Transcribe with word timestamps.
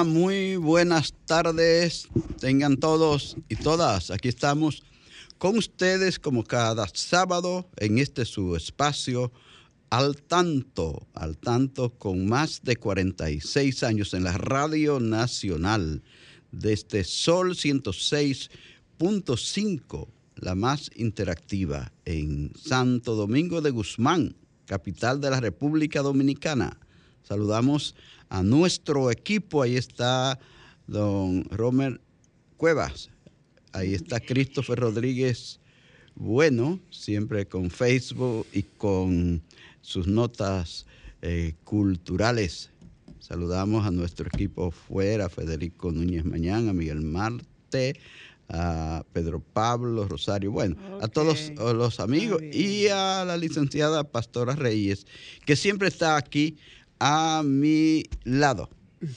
Muy 0.00 0.56
buenas 0.56 1.12
tardes. 1.26 2.08
Tengan 2.40 2.78
todos 2.78 3.36
y 3.50 3.56
todas. 3.56 4.10
Aquí 4.10 4.28
estamos 4.28 4.82
con 5.36 5.58
ustedes 5.58 6.18
como 6.18 6.44
cada 6.44 6.88
sábado 6.94 7.68
en 7.76 7.98
este 7.98 8.24
su 8.24 8.56
espacio 8.56 9.30
al 9.90 10.16
tanto, 10.16 11.06
al 11.12 11.36
tanto 11.36 11.90
con 11.90 12.26
más 12.26 12.62
de 12.62 12.76
46 12.76 13.82
años 13.82 14.14
en 14.14 14.24
la 14.24 14.38
Radio 14.38 14.98
Nacional 14.98 16.02
desde 16.52 17.04
Sol 17.04 17.50
106.5, 17.50 20.08
la 20.36 20.54
más 20.54 20.90
interactiva 20.96 21.92
en 22.06 22.50
Santo 22.56 23.14
Domingo 23.14 23.60
de 23.60 23.70
Guzmán, 23.70 24.36
capital 24.64 25.20
de 25.20 25.28
la 25.28 25.40
República 25.40 26.00
Dominicana. 26.00 26.78
Saludamos 27.22 27.94
a 28.32 28.42
nuestro 28.42 29.10
equipo. 29.10 29.60
Ahí 29.62 29.76
está 29.76 30.38
don 30.86 31.44
Romer 31.50 32.00
Cuevas. 32.56 33.10
Ahí 33.72 33.94
está 33.94 34.20
Christopher 34.20 34.78
Rodríguez 34.80 35.60
Bueno, 36.14 36.80
siempre 36.90 37.46
con 37.46 37.70
Facebook 37.70 38.46
y 38.52 38.62
con 38.62 39.42
sus 39.82 40.06
notas 40.06 40.86
eh, 41.20 41.54
culturales. 41.64 42.70
Saludamos 43.18 43.86
a 43.86 43.90
nuestro 43.90 44.26
equipo 44.32 44.70
fuera, 44.70 45.28
Federico 45.28 45.92
Núñez 45.92 46.24
Mañana, 46.24 46.70
a 46.70 46.74
Miguel 46.74 47.02
Marte, 47.02 48.00
a 48.48 49.04
Pedro 49.12 49.40
Pablo 49.40 50.08
Rosario, 50.08 50.52
bueno, 50.52 50.76
a 51.00 51.08
todos 51.08 51.52
los 51.56 52.00
amigos 52.00 52.42
y 52.42 52.88
a 52.88 53.24
la 53.26 53.36
licenciada 53.36 54.04
Pastora 54.04 54.54
Reyes, 54.54 55.06
que 55.46 55.56
siempre 55.56 55.88
está 55.88 56.16
aquí 56.16 56.56
a 57.04 57.42
mi 57.42 58.04
lado. 58.22 58.70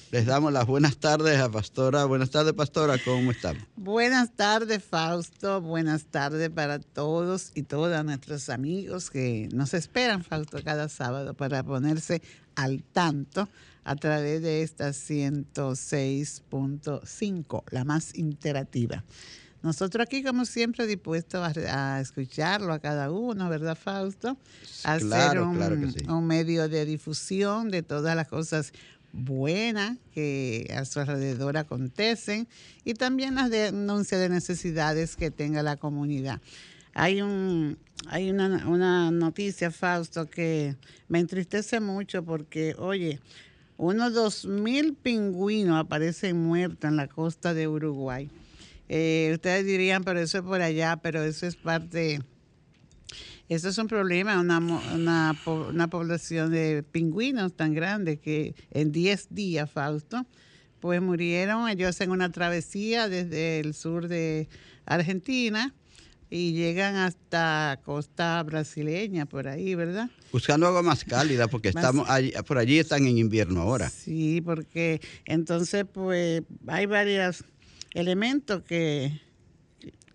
Les 0.10 0.26
damos 0.26 0.52
las 0.52 0.66
buenas 0.66 0.98
tardes 0.98 1.40
a 1.40 1.52
Pastora. 1.52 2.06
Buenas 2.06 2.32
tardes, 2.32 2.54
Pastora. 2.54 2.98
¿Cómo 3.06 3.30
estamos? 3.30 3.62
Buenas 3.76 4.36
tardes, 4.36 4.84
Fausto. 4.84 5.62
Buenas 5.62 6.06
tardes 6.06 6.50
para 6.50 6.80
todos 6.80 7.52
y 7.54 7.62
todas 7.62 8.04
nuestros 8.04 8.50
amigos 8.50 9.12
que 9.12 9.50
nos 9.54 9.76
esperan, 9.76 10.24
Fausto, 10.24 10.58
cada 10.64 10.90
sábado 10.90 11.36
para 11.36 11.62
ponerse 11.62 12.24
al 12.56 12.82
tanto 12.82 13.48
a 13.84 13.96
través 13.96 14.42
de 14.42 14.64
esta 14.64 14.90
106.5, 14.90 17.64
la 17.70 17.86
más 17.86 18.16
interactiva. 18.16 19.04
Nosotros 19.66 20.06
aquí, 20.06 20.22
como 20.22 20.46
siempre, 20.46 20.86
dispuestos 20.86 21.58
a, 21.58 22.00
escucharlo 22.00 22.72
a 22.72 22.78
cada 22.78 23.10
uno, 23.10 23.50
¿verdad, 23.50 23.76
Fausto? 23.76 24.38
A 24.84 24.94
hacer 24.94 25.42
un, 25.42 26.28
medio 26.28 26.70
de 26.70 26.86
difusión 26.86 27.72
de 27.72 27.82
todas 27.82 28.16
las 28.16 28.28
cosas 28.28 28.74
buenas 29.12 29.98
que 30.14 30.72
a 30.78 30.86
su 30.86 31.00
alrededor 31.00 31.58
acontecen 31.58 32.48
y 32.84 32.94
también 32.94 33.34
las 33.34 33.50
denuncias 33.50 34.22
de 34.22 34.30
necesidades 34.30 35.16
que 35.16 35.32
tenga 35.32 35.64
la 35.64 35.78
comunidad. 35.78 36.40
Hay 36.94 37.24
un 37.24 37.80
hay 38.08 38.30
una, 38.30 38.68
una 38.68 39.10
noticia, 39.10 39.72
Fausto, 39.72 40.30
que 40.30 40.76
me 41.08 41.18
entristece 41.18 41.80
mucho 41.80 42.24
porque, 42.24 42.76
oye, 42.78 43.20
unos 43.78 44.14
dos 44.14 44.46
mil 44.46 44.94
pingüinos 44.94 45.80
aparecen 45.80 46.38
muertos 46.38 46.88
en 46.88 46.98
la 46.98 47.08
costa 47.08 47.56
de 47.56 47.68
Uruguay. 47.68 48.30
Eh, 48.88 49.32
ustedes 49.34 49.66
dirían, 49.66 50.04
pero 50.04 50.20
eso 50.20 50.38
es 50.38 50.44
por 50.44 50.62
allá, 50.62 50.98
pero 50.98 51.24
eso 51.24 51.48
es 51.48 51.56
parte, 51.56 52.20
eso 53.50 53.70
es 53.70 53.78
un 53.78 53.88
problema, 53.88 54.40
una, 54.40 54.60
una, 54.60 55.36
una 55.46 55.88
población 55.88 56.52
de 56.52 56.84
pingüinos 56.84 57.56
tan 57.56 57.74
grande 57.74 58.18
que 58.18 58.56
en 58.72 58.92
10 58.92 59.28
días, 59.32 59.72
Fausto, 59.72 60.26
pues 60.80 61.02
murieron, 61.02 61.68
ellos 61.68 61.90
hacen 61.90 62.12
una 62.12 62.32
travesía 62.32 63.10
desde 63.10 63.60
el 63.60 63.74
sur 63.74 64.08
de 64.08 64.48
Argentina 64.86 65.74
y 66.30 66.54
llegan 66.54 66.96
hasta 66.96 67.80
costa 67.84 68.42
brasileña, 68.44 69.26
por 69.26 69.48
ahí, 69.48 69.76
¿verdad? 69.76 70.10
Buscando 70.32 70.68
agua 70.68 70.82
más 70.82 71.04
cálida, 71.04 71.48
porque 71.48 71.70
estamos 71.70 72.10
allí, 72.10 72.34
por 72.48 72.58
allí 72.58 72.80
están 72.80 73.06
en 73.06 73.18
invierno 73.18 73.62
ahora. 73.62 73.90
Sí, 73.90 74.42
porque 74.42 75.02
entonces 75.26 75.86
pues 75.92 76.44
hay 76.68 76.86
varias 76.88 77.44
elementos 77.96 78.62
que, 78.64 79.20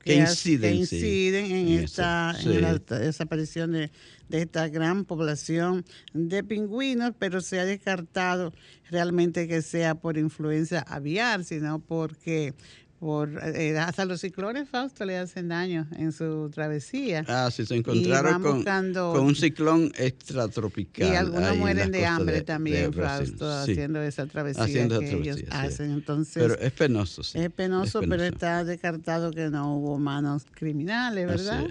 que, 0.04 0.14
inciden, 0.16 1.46
en, 1.46 1.68
esta 1.82 2.36
la 2.44 2.78
desaparición 2.78 3.72
de, 3.72 3.90
de, 4.28 4.42
esta 4.42 4.68
gran 4.68 5.04
población 5.04 5.84
de 6.12 6.44
pingüinos, 6.44 7.12
pero 7.18 7.40
se 7.40 7.58
ha 7.58 7.64
descartado 7.64 8.52
realmente 8.90 9.48
que 9.48 9.62
sea 9.62 9.94
por 9.94 10.18
influencia 10.18 10.80
aviar, 10.80 11.42
sino 11.42 11.80
porque 11.80 12.54
por 13.00 13.40
eh, 13.42 13.78
hasta 13.78 14.04
los 14.04 14.20
ciclones 14.20 14.68
Fausto 14.68 15.06
le 15.06 15.16
hacen 15.16 15.48
daño 15.48 15.88
en 15.96 16.12
su 16.12 16.50
travesía. 16.52 17.24
Ah, 17.26 17.50
sí, 17.50 17.64
se 17.64 17.74
encontraron 17.74 18.42
con, 18.42 18.62
con, 18.92 19.20
un 19.20 19.34
ciclón 19.34 19.90
extratropical. 19.96 21.08
Y 21.08 21.16
algunos 21.16 21.56
mueren 21.56 21.90
de 21.90 22.04
hambre 22.04 22.42
también, 22.42 22.92
Fausto, 22.92 23.50
haciendo 23.50 24.02
esa 24.02 24.26
travesía 24.26 24.86
que 24.86 25.12
ellos 25.12 25.42
hacen. 25.50 25.92
Entonces, 25.92 26.42
pero 26.42 26.60
es 26.60 26.72
penoso, 26.72 27.22
sí. 27.22 27.38
Es 27.38 27.50
penoso, 27.50 28.02
pero 28.06 28.22
está 28.22 28.64
descartado 28.64 29.30
que 29.30 29.48
no 29.48 29.76
hubo 29.76 29.98
manos 29.98 30.44
criminales, 30.52 31.26
¿verdad? 31.26 31.70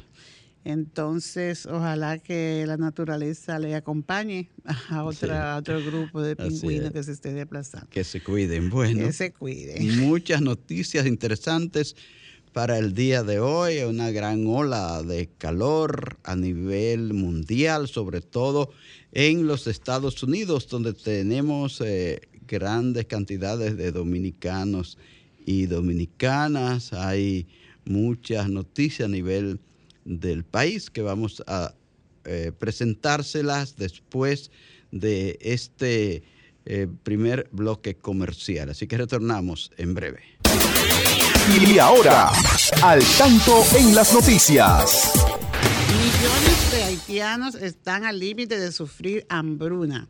Entonces, 0.65 1.65
ojalá 1.65 2.19
que 2.19 2.65
la 2.67 2.77
naturaleza 2.77 3.59
le 3.59 3.75
acompañe 3.75 4.49
a, 4.89 5.03
otra, 5.03 5.57
otro 5.57 5.83
grupo 5.83 6.21
de 6.21 6.35
pingüinos 6.35 6.91
que 6.91 7.03
se 7.03 7.13
esté 7.13 7.33
desplazando. 7.33 7.89
Que 7.89 8.03
se 8.03 8.21
cuiden, 8.21 8.69
bueno. 8.69 9.05
Que 9.05 9.13
se 9.13 9.31
cuiden. 9.31 9.99
Muchas 9.99 10.41
noticias 10.41 11.05
interesantes 11.05 11.95
para 12.51 12.77
el 12.77 12.93
día 12.93 13.23
de 13.23 13.39
hoy. 13.39 13.79
Una 13.79 14.11
gran 14.11 14.45
ola 14.47 15.01
de 15.01 15.29
calor 15.37 16.17
a 16.23 16.35
nivel 16.35 17.13
mundial, 17.13 17.87
sobre 17.87 18.21
todo 18.21 18.71
en 19.11 19.47
los 19.47 19.65
Estados 19.65 20.21
Unidos, 20.23 20.67
donde 20.67 20.93
tenemos 20.93 21.81
eh, 21.81 22.21
grandes 22.47 23.05
cantidades 23.05 23.77
de 23.77 23.91
dominicanos 23.91 24.97
y 25.45 25.67
dominicanas. 25.67 26.91
Hay 26.93 27.47
muchas 27.85 28.49
noticias 28.49 29.07
a 29.07 29.11
nivel 29.11 29.59
del 30.05 30.43
país 30.43 30.89
que 30.89 31.01
vamos 31.01 31.43
a 31.47 31.73
eh, 32.25 32.51
presentárselas 32.57 33.75
después 33.75 34.51
de 34.91 35.37
este 35.41 36.23
eh, 36.65 36.87
primer 37.03 37.47
bloque 37.51 37.95
comercial. 37.95 38.69
Así 38.69 38.87
que 38.87 38.97
retornamos 38.97 39.71
en 39.77 39.93
breve. 39.93 40.21
Y 41.59 41.79
ahora, 41.79 42.31
al 42.83 43.03
tanto 43.17 43.63
en 43.75 43.95
las 43.95 44.13
noticias. 44.13 45.13
Millones 45.89 46.71
de 46.71 46.83
haitianos 46.83 47.55
están 47.55 48.05
al 48.05 48.19
límite 48.19 48.59
de 48.59 48.71
sufrir 48.71 49.25
hambruna. 49.29 50.07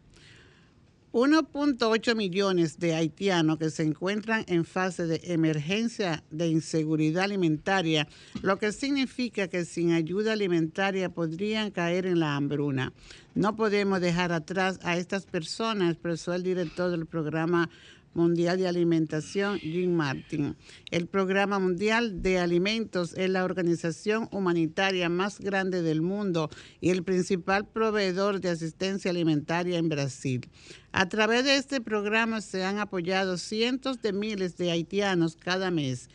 1.8 1.12 2.16
millones 2.16 2.78
de 2.78 2.94
haitianos 2.94 3.58
que 3.58 3.72
se 3.72 3.82
encuentran 3.82 4.46
en 4.48 4.64
fase 4.64 5.08
de 5.08 5.20
emergencia 5.24 6.24
de 6.30 6.48
inseguridad 6.48 7.24
alimentaria, 7.24 8.08
lo 8.44 8.60
que 8.60 8.72
significa 8.72 9.48
que 9.48 9.66
sin 9.66 9.92
ayuda 9.92 10.34
alimentaria 10.34 11.10
podrían 11.10 11.72
caer 11.72 12.06
en 12.06 12.20
la 12.20 12.36
hambruna. 12.36 12.94
No 13.34 13.56
podemos 13.56 14.02
dejar 14.02 14.32
atrás 14.32 14.80
a 14.84 14.98
estas 14.98 15.26
personas, 15.26 15.94
expresó 15.94 16.34
el 16.34 16.44
director 16.44 16.92
del 16.92 17.08
programa 17.08 17.70
Mundial 18.14 18.58
de 18.58 18.68
Alimentación, 18.68 19.60
Jim 19.60 19.94
Martin. 19.94 20.56
El 20.92 21.08
Programa 21.08 21.60
Mundial 21.60 22.22
de 22.22 22.40
Alimentos 22.40 23.14
es 23.16 23.30
la 23.30 23.44
organización 23.44 24.28
humanitaria 24.32 25.10
más 25.10 25.40
grande 25.40 25.82
del 25.82 26.02
mundo 26.02 26.50
y 26.82 26.90
el 26.90 27.04
principal 27.04 27.68
proveedor 27.68 28.42
de 28.42 28.50
asistencia 28.50 29.12
alimentaria 29.12 29.78
en 29.78 29.90
Brasil. 29.90 30.50
A 30.92 31.08
través 31.08 31.46
de 31.46 31.56
este 31.56 31.82
programa 31.82 32.42
se 32.42 32.64
han 32.64 32.80
apoyado 32.80 33.38
cientos 33.38 34.02
de 34.02 34.14
miles 34.14 34.58
de 34.58 34.72
haitianos 34.72 35.36
cada 35.36 35.70
mes. 35.72 36.10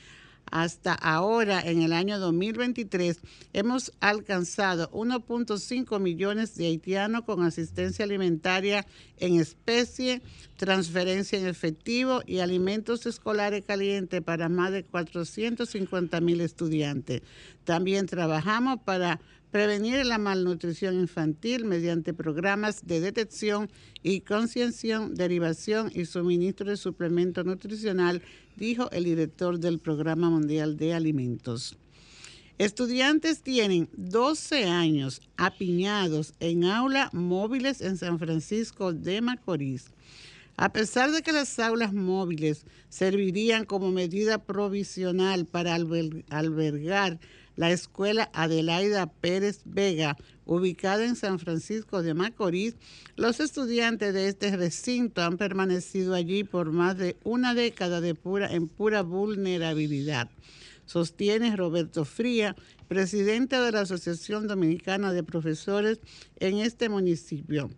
Hasta 0.55 0.95
ahora, 0.95 1.61
en 1.63 1.83
el 1.83 1.93
año 1.93 2.21
2023, 2.21 3.19
hemos 3.55 3.93
alcanzado 3.99 4.89
1.5 4.93 5.99
millones 5.99 6.55
de 6.55 6.67
haitianos 6.67 7.25
con 7.25 7.43
asistencia 7.43 8.05
alimentaria 8.05 8.87
en 9.19 9.41
especie, 9.41 10.23
transferencia 10.57 11.41
en 11.41 11.49
efectivo 11.49 12.23
y 12.25 12.39
alimentos 12.39 13.05
escolares 13.05 13.65
calientes 13.65 14.23
para 14.23 14.49
más 14.49 14.71
de 14.71 14.85
450 14.85 16.21
mil 16.21 16.41
estudiantes. 16.41 17.23
También 17.65 18.07
trabajamos 18.07 18.79
para 18.85 19.21
prevenir 19.55 20.05
la 20.05 20.19
malnutrición 20.19 20.99
infantil 20.99 21.65
mediante 21.65 22.13
programas 22.13 22.85
de 22.89 22.99
detección 22.99 23.71
y 24.03 24.23
concienciación, 24.23 25.15
derivación 25.15 25.93
y 25.95 26.07
suministro 26.07 26.69
de 26.69 26.77
suplemento 26.77 27.45
nutricional, 27.45 28.21
dijo 28.57 28.91
el 28.91 29.05
director 29.05 29.61
del 29.61 29.79
Programa 29.79 30.29
Mundial 30.29 30.77
de 30.77 30.93
Alimentos. 30.93 31.79
Estudiantes 32.59 33.43
tienen 33.43 33.89
12 33.93 34.65
años 34.65 35.23
apiñados 35.37 36.35
en 36.41 36.65
aulas 36.65 37.15
móviles 37.15 37.81
en 37.81 37.97
San 37.97 38.19
Francisco 38.19 38.93
de 38.93 39.21
Macorís. 39.21 39.93
A 40.57 40.73
pesar 40.73 41.13
de 41.13 41.23
que 41.23 41.31
las 41.31 41.61
aulas 41.61 41.93
móviles 41.93 42.67
servirían 42.89 43.67
como 43.67 43.93
medida 43.93 44.39
provisional 44.39 45.47
para 45.47 45.77
albergar 45.77 47.21
la 47.57 47.71
escuela 47.71 48.31
Adelaida 48.33 49.07
Pérez 49.07 49.63
Vega, 49.65 50.17
ubicada 50.45 51.05
en 51.05 51.17
San 51.17 51.39
Francisco 51.39 52.03
de 52.03 52.15
Macorís, 52.15 52.77
los 53.17 53.41
estudiantes 53.41 54.15
de 54.15 54.29
este 54.29 54.57
recinto 54.57 55.23
han 55.23 55.37
permanecido 55.37 56.15
allí 56.15 56.45
por 56.45 56.73
más 56.73 56.99
de 56.99 57.17
una 57.25 57.55
década 57.55 58.01
de 58.01 58.15
pura, 58.15 58.53
en 58.53 58.69
pura 58.69 59.03
vulnerabilidad. 59.03 60.31
Sostiene 60.87 61.57
Roberto 61.57 62.05
Fría, 62.05 62.57
presidente 62.89 63.57
de 63.57 63.73
la 63.73 63.81
Asociación 63.81 64.47
Dominicana 64.47 65.13
de 65.13 65.23
Profesores 65.23 66.01
en 66.37 66.59
este 66.59 66.89
municipio 66.89 67.71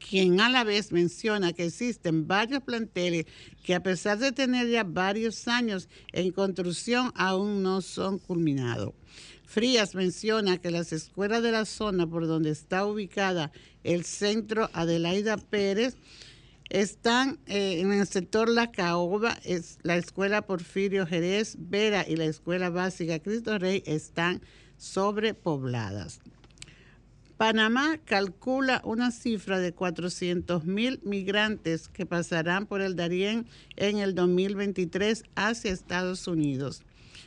quien 0.00 0.40
a 0.40 0.48
la 0.48 0.64
vez 0.64 0.90
menciona 0.90 1.52
que 1.52 1.66
existen 1.66 2.26
varios 2.26 2.62
planteles 2.62 3.26
que 3.62 3.74
a 3.74 3.82
pesar 3.82 4.18
de 4.18 4.32
tener 4.32 4.68
ya 4.68 4.82
varios 4.82 5.46
años 5.46 5.88
en 6.12 6.32
construcción 6.32 7.12
aún 7.14 7.62
no 7.62 7.82
son 7.82 8.18
culminados. 8.18 8.94
Frías 9.44 9.94
menciona 9.94 10.58
que 10.58 10.70
las 10.70 10.92
escuelas 10.92 11.42
de 11.42 11.52
la 11.52 11.64
zona 11.64 12.06
por 12.06 12.26
donde 12.26 12.50
está 12.50 12.86
ubicada 12.86 13.52
el 13.84 14.04
centro 14.04 14.70
Adelaida 14.72 15.36
Pérez 15.36 15.96
están 16.68 17.40
eh, 17.46 17.80
en 17.80 17.92
el 17.92 18.06
sector 18.06 18.48
La 18.48 18.70
Caoba, 18.70 19.36
es 19.44 19.78
la 19.82 19.96
escuela 19.96 20.42
Porfirio 20.42 21.06
Jerez 21.06 21.56
Vera 21.58 22.06
y 22.08 22.16
la 22.16 22.26
escuela 22.26 22.70
básica 22.70 23.18
Cristo 23.18 23.58
Rey 23.58 23.82
están 23.86 24.40
sobrepobladas. 24.76 26.20
Panamá 27.40 27.96
calcula 28.04 28.82
una 28.84 29.10
cifra 29.10 29.60
de 29.60 29.72
400 29.72 30.66
mil 30.66 31.00
migrantes 31.04 31.88
que 31.88 32.04
pasarán 32.04 32.66
por 32.66 32.82
el 32.82 32.96
Darién 32.96 33.46
en 33.76 33.96
el 33.96 34.14
2023 34.14 35.24
hacia 35.36 35.72
Estados 35.72 36.28
Unidos. 36.28 36.82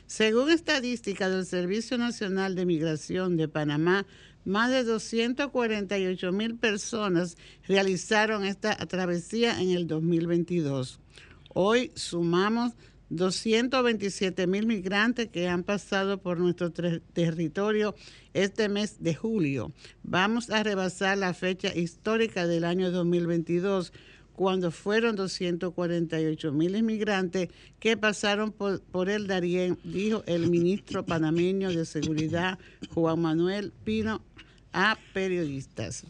Según 0.06 0.52
estadísticas 0.52 1.32
del 1.32 1.44
Servicio 1.44 1.98
Nacional 1.98 2.54
de 2.54 2.64
Migración 2.64 3.36
de 3.36 3.48
Panamá, 3.48 4.06
más 4.44 4.70
de 4.70 4.84
248 4.84 6.30
mil 6.30 6.54
personas 6.54 7.36
realizaron 7.66 8.44
esta 8.44 8.76
travesía 8.86 9.60
en 9.60 9.70
el 9.72 9.88
2022. 9.88 11.00
Hoy 11.54 11.90
sumamos 11.96 12.74
227 13.10 14.46
mil 14.46 14.66
migrantes 14.66 15.28
que 15.28 15.48
han 15.48 15.62
pasado 15.62 16.18
por 16.18 16.38
nuestro 16.38 16.72
territorio 16.72 17.94
este 18.32 18.68
mes 18.68 19.02
de 19.02 19.14
julio. 19.14 19.72
Vamos 20.02 20.50
a 20.50 20.62
rebasar 20.62 21.18
la 21.18 21.34
fecha 21.34 21.74
histórica 21.74 22.46
del 22.46 22.64
año 22.64 22.90
2022 22.90 23.92
cuando 24.34 24.70
fueron 24.70 25.14
248 25.14 26.52
mil 26.52 26.74
inmigrantes 26.74 27.48
que 27.78 27.96
pasaron 27.96 28.50
por, 28.50 28.80
por, 28.80 29.08
el 29.08 29.26
Darién, 29.26 29.78
dijo 29.84 30.24
el 30.26 30.50
ministro 30.50 31.06
panameño 31.06 31.70
de 31.70 31.84
Seguridad 31.84 32.58
Juan 32.92 33.20
Manuel 33.20 33.72
Pino 33.84 34.22
a 34.72 34.98
periodistas. 35.12 36.04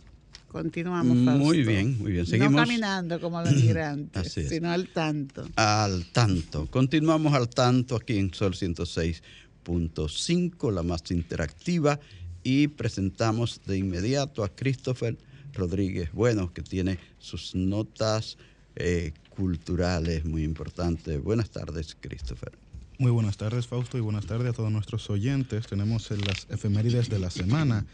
Continuamos. 0.55 1.17
Muy 1.17 1.65
bien, 1.65 1.99
muy 1.99 2.12
bien. 2.12 2.27
Seguimos. 2.27 2.53
No 2.53 2.59
caminando 2.59 3.21
como 3.21 3.43
los 3.43 3.56
migrantes, 3.56 4.33
sino 4.33 4.71
al 4.71 4.87
tanto. 4.87 5.49
Al 5.56 6.05
tanto. 6.12 6.69
Continuamos 6.71 7.35
al 7.35 7.49
tanto 7.49 7.97
aquí 7.97 8.19
en 8.19 8.33
Sol 8.33 8.53
106.5, 8.53 10.73
la 10.73 10.85
más 10.85 11.11
interactiva, 11.11 11.99
y 12.45 12.69
presentamos 12.69 13.62
de 13.67 13.79
inmediato 13.79 14.45
a 14.45 14.49
Christopher 14.49 15.19
Rodríguez 15.55 16.12
Bueno, 16.12 16.53
que 16.53 16.62
tiene 16.62 17.00
sus 17.19 17.57
notas 17.57 18.39
eh, 18.77 19.12
culturales 19.31 20.25
muy 20.25 20.45
importantes. 20.45 21.21
Buenas 21.21 21.50
tardes, 21.50 21.97
Christopher. 22.00 22.53
Muy 22.99 23.11
buenas 23.11 23.39
tardes, 23.39 23.67
Fausto, 23.67 23.99
y 23.99 24.03
buenas 24.03 24.27
tardes 24.27 24.50
a 24.50 24.53
todos 24.53 24.71
nuestros 24.71 25.11
oyentes. 25.11 25.67
Tenemos 25.67 26.09
las 26.12 26.47
efemérides 26.49 27.09
de 27.09 27.19
la 27.19 27.31
semana 27.31 27.85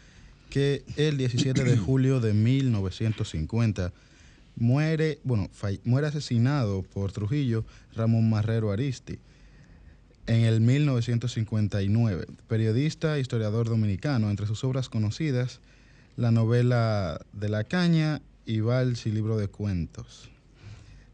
que 0.51 0.83
el 0.97 1.17
17 1.17 1.63
de 1.63 1.77
julio 1.77 2.19
de 2.19 2.33
1950 2.33 3.93
muere, 4.57 5.19
bueno, 5.23 5.49
muere 5.85 6.07
asesinado 6.07 6.83
por 6.83 7.13
Trujillo 7.13 7.65
Ramón 7.95 8.29
Marrero 8.29 8.71
Aristi. 8.71 9.17
En 10.27 10.41
el 10.41 10.59
1959, 10.59 12.27
periodista 12.47 13.17
e 13.17 13.21
historiador 13.21 13.69
dominicano, 13.69 14.29
entre 14.29 14.45
sus 14.45 14.63
obras 14.65 14.89
conocidas, 14.89 15.61
la 16.17 16.31
novela 16.31 17.21
De 17.31 17.47
la 17.47 17.63
Caña 17.63 18.21
y 18.45 18.59
Vals 18.59 19.05
y 19.05 19.11
libro 19.11 19.37
de 19.37 19.47
cuentos. 19.47 20.29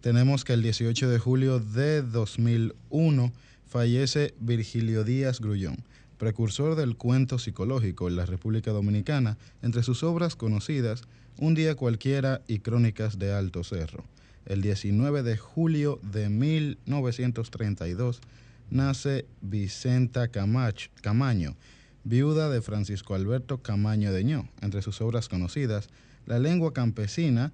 Tenemos 0.02 0.46
que 0.46 0.54
el 0.54 0.64
18 0.64 1.10
de 1.10 1.20
julio 1.20 1.60
de 1.60 2.02
2001 2.02 3.32
fallece 3.68 4.34
Virgilio 4.40 5.04
Díaz 5.04 5.40
Grullón, 5.40 5.78
precursor 6.18 6.76
del 6.76 6.98
cuento 6.98 7.40
psicológico 7.40 8.08
en 8.08 8.16
la 8.16 8.26
República 8.26 8.72
Dominicana, 8.72 9.38
entre 9.62 9.84
sus 9.84 10.04
obras 10.04 10.36
conocidas 10.36 11.04
Un 11.40 11.54
día 11.54 11.76
cualquiera 11.76 12.42
y 12.48 12.60
Crónicas 12.60 13.20
de 13.20 13.32
Alto 13.32 13.64
Cerro. 13.64 14.04
El 14.46 14.62
19 14.62 15.24
de 15.24 15.38
julio 15.38 16.00
de 16.02 16.30
1932 16.30 18.22
nace 18.70 19.26
Vicenta 19.42 20.30
Camaño, 20.30 21.56
viuda 22.04 22.50
de 22.50 22.62
Francisco 22.62 23.14
Alberto 23.14 23.62
Camaño 23.62 24.12
de 24.12 24.24
Ño. 24.24 24.50
Entre 24.62 24.82
sus 24.82 25.02
obras 25.02 25.30
conocidas, 25.30 25.90
La 26.26 26.40
lengua 26.40 26.74
campesina 26.74 27.54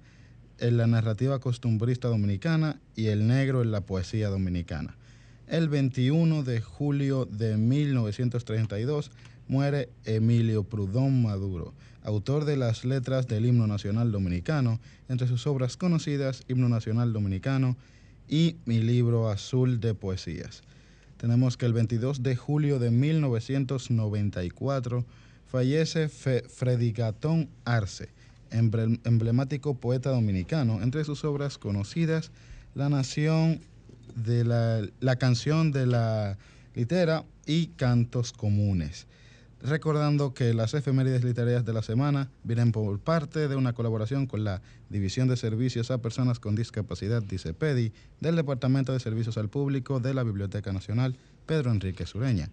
en 0.58 0.76
la 0.76 0.86
narrativa 0.86 1.38
costumbrista 1.40 2.08
dominicana 2.08 2.80
y 2.96 3.06
El 3.08 3.26
negro 3.26 3.62
en 3.62 3.70
la 3.70 3.82
poesía 3.82 4.28
dominicana. 4.28 4.96
El 5.46 5.68
21 5.68 6.42
de 6.42 6.62
julio 6.62 7.26
de 7.26 7.58
1932 7.58 9.10
muere 9.46 9.90
Emilio 10.06 10.64
Prudón 10.64 11.22
Maduro, 11.22 11.74
autor 12.02 12.46
de 12.46 12.56
las 12.56 12.86
letras 12.86 13.28
del 13.28 13.44
himno 13.44 13.66
nacional 13.66 14.10
dominicano, 14.10 14.80
entre 15.10 15.28
sus 15.28 15.46
obras 15.46 15.76
conocidas 15.76 16.44
Himno 16.48 16.70
Nacional 16.70 17.12
Dominicano 17.12 17.76
y 18.26 18.56
Mi 18.64 18.80
libro 18.80 19.28
azul 19.28 19.80
de 19.80 19.92
poesías. 19.92 20.62
Tenemos 21.18 21.58
que 21.58 21.66
el 21.66 21.74
22 21.74 22.22
de 22.22 22.36
julio 22.36 22.78
de 22.78 22.90
1994 22.90 25.04
fallece 25.46 26.08
Fredigatón 26.08 27.50
Arce, 27.66 28.08
emblemático 28.50 29.74
poeta 29.74 30.08
dominicano, 30.08 30.82
entre 30.82 31.04
sus 31.04 31.22
obras 31.24 31.58
conocidas 31.58 32.30
La 32.74 32.88
Nación 32.88 33.60
de 34.14 34.44
la, 34.44 35.16
canción 35.16 35.72
de 35.72 35.86
la 35.86 36.38
litera 36.74 37.24
y 37.46 37.68
cantos 37.68 38.32
comunes. 38.32 39.06
Recordando 39.60 40.34
que 40.34 40.52
las 40.52 40.74
efemérides 40.74 41.24
literarias 41.24 41.64
de 41.64 41.72
la 41.72 41.82
semana 41.82 42.28
vienen 42.42 42.70
por 42.70 43.00
parte 43.00 43.48
de 43.48 43.56
una 43.56 43.72
colaboración 43.72 44.26
con 44.26 44.44
la 44.44 44.60
División 44.90 45.26
de 45.26 45.38
Servicios 45.38 45.90
a 45.90 45.98
Personas 45.98 46.38
con 46.38 46.54
Discapacidad, 46.54 47.22
DICEPEDI, 47.22 47.92
del 48.20 48.36
Departamento 48.36 48.92
de 48.92 49.00
Servicios 49.00 49.38
al 49.38 49.48
Público 49.48 50.00
de 50.00 50.12
la 50.12 50.22
Biblioteca 50.22 50.70
Nacional 50.72 51.16
Pedro 51.46 51.70
Enrique 51.70 52.04
Sureña. 52.04 52.50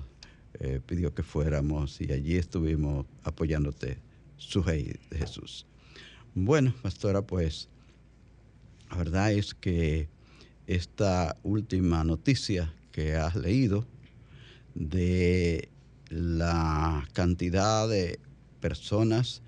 eh, 0.58 0.80
pidió 0.84 1.14
que 1.14 1.22
fuéramos 1.22 2.00
y 2.00 2.12
allí 2.12 2.36
estuvimos 2.36 3.06
apoyándote, 3.22 3.98
Sujei 4.36 4.98
de 5.10 5.18
Jesús. 5.18 5.66
Bueno, 6.34 6.74
pastora, 6.82 7.22
pues 7.22 7.68
la 8.90 8.96
verdad 8.96 9.32
es 9.32 9.54
que 9.54 10.08
esta 10.66 11.36
última 11.42 12.04
noticia 12.04 12.74
que 12.92 13.14
has 13.14 13.36
leído 13.36 13.86
de 14.74 15.68
la 16.08 17.08
cantidad 17.12 17.88
de 17.88 18.18
personas, 18.60 19.42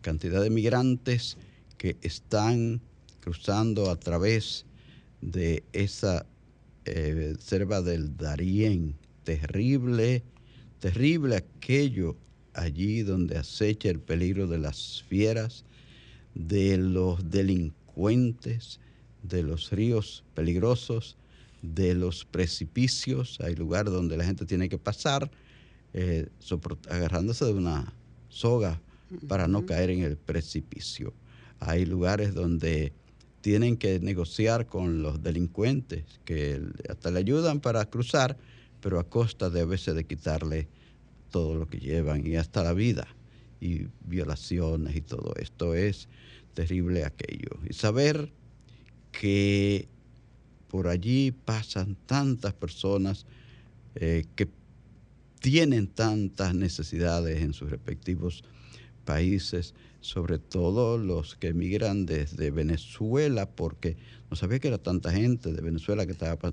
cantidad 0.00 0.42
de 0.42 0.50
migrantes 0.50 1.36
que 1.76 1.96
están 2.02 2.80
cruzando 3.20 3.90
a 3.90 3.96
través 3.96 4.64
de 5.20 5.64
esa 5.72 6.26
eh, 6.84 7.34
selva 7.38 7.82
del 7.82 8.16
Darién. 8.16 8.96
Terrible, 9.24 10.22
terrible 10.80 11.36
aquello 11.36 12.16
allí 12.54 13.02
donde 13.02 13.36
acecha 13.36 13.90
el 13.90 14.00
peligro 14.00 14.46
de 14.46 14.58
las 14.58 15.04
fieras, 15.08 15.64
de 16.34 16.78
los 16.78 17.30
delincuentes, 17.30 17.77
de 19.22 19.42
los 19.42 19.70
ríos 19.72 20.24
peligrosos, 20.34 21.16
de 21.62 21.94
los 21.94 22.24
precipicios, 22.24 23.38
hay 23.40 23.56
lugares 23.56 23.92
donde 23.92 24.16
la 24.16 24.24
gente 24.24 24.46
tiene 24.46 24.68
que 24.68 24.78
pasar 24.78 25.30
eh, 25.92 26.28
agarrándose 26.88 27.44
de 27.44 27.54
una 27.54 27.92
soga 28.28 28.80
para 29.26 29.48
no 29.48 29.66
caer 29.66 29.90
en 29.90 30.02
el 30.02 30.16
precipicio. 30.16 31.12
Hay 31.58 31.86
lugares 31.86 32.34
donde 32.34 32.92
tienen 33.40 33.76
que 33.76 33.98
negociar 33.98 34.66
con 34.66 35.02
los 35.02 35.22
delincuentes 35.22 36.04
que 36.24 36.62
hasta 36.88 37.10
le 37.10 37.18
ayudan 37.18 37.60
para 37.60 37.84
cruzar, 37.86 38.36
pero 38.80 39.00
a 39.00 39.08
costa 39.08 39.50
de 39.50 39.62
a 39.62 39.64
veces 39.64 39.94
de 39.96 40.04
quitarle 40.04 40.68
todo 41.30 41.56
lo 41.56 41.66
que 41.66 41.78
llevan 41.78 42.24
y 42.24 42.36
hasta 42.36 42.62
la 42.62 42.74
vida 42.74 43.08
y 43.60 43.86
violaciones 44.04 44.94
y 44.94 45.00
todo 45.00 45.34
esto. 45.36 45.74
Es 45.74 46.08
terrible 46.58 47.04
aquello. 47.04 47.50
Y 47.70 47.72
saber 47.72 48.32
que 49.12 49.86
por 50.66 50.88
allí 50.88 51.30
pasan 51.30 51.96
tantas 52.06 52.52
personas 52.52 53.26
eh, 53.94 54.24
que 54.34 54.48
tienen 55.38 55.86
tantas 55.86 56.56
necesidades 56.56 57.42
en 57.42 57.52
sus 57.52 57.70
respectivos 57.70 58.42
países, 59.04 59.72
sobre 60.00 60.40
todo 60.40 60.98
los 60.98 61.36
que 61.36 61.48
emigran 61.48 62.06
desde 62.06 62.50
Venezuela, 62.50 63.48
porque 63.48 63.96
no 64.28 64.36
sabía 64.36 64.58
que 64.58 64.66
era 64.66 64.78
tanta 64.78 65.12
gente 65.12 65.52
de 65.52 65.62
Venezuela 65.62 66.06
que 66.06 66.12
estaba 66.12 66.52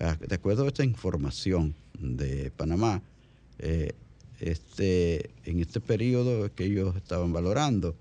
ah, 0.00 0.18
De 0.20 0.34
acuerdo 0.34 0.64
a 0.64 0.68
esta 0.68 0.84
información 0.84 1.74
de 1.98 2.50
Panamá, 2.50 3.02
eh, 3.58 3.92
este, 4.38 5.30
en 5.44 5.60
este 5.60 5.80
periodo 5.80 6.54
que 6.54 6.66
ellos 6.66 6.94
estaban 6.94 7.32
valorando, 7.32 7.96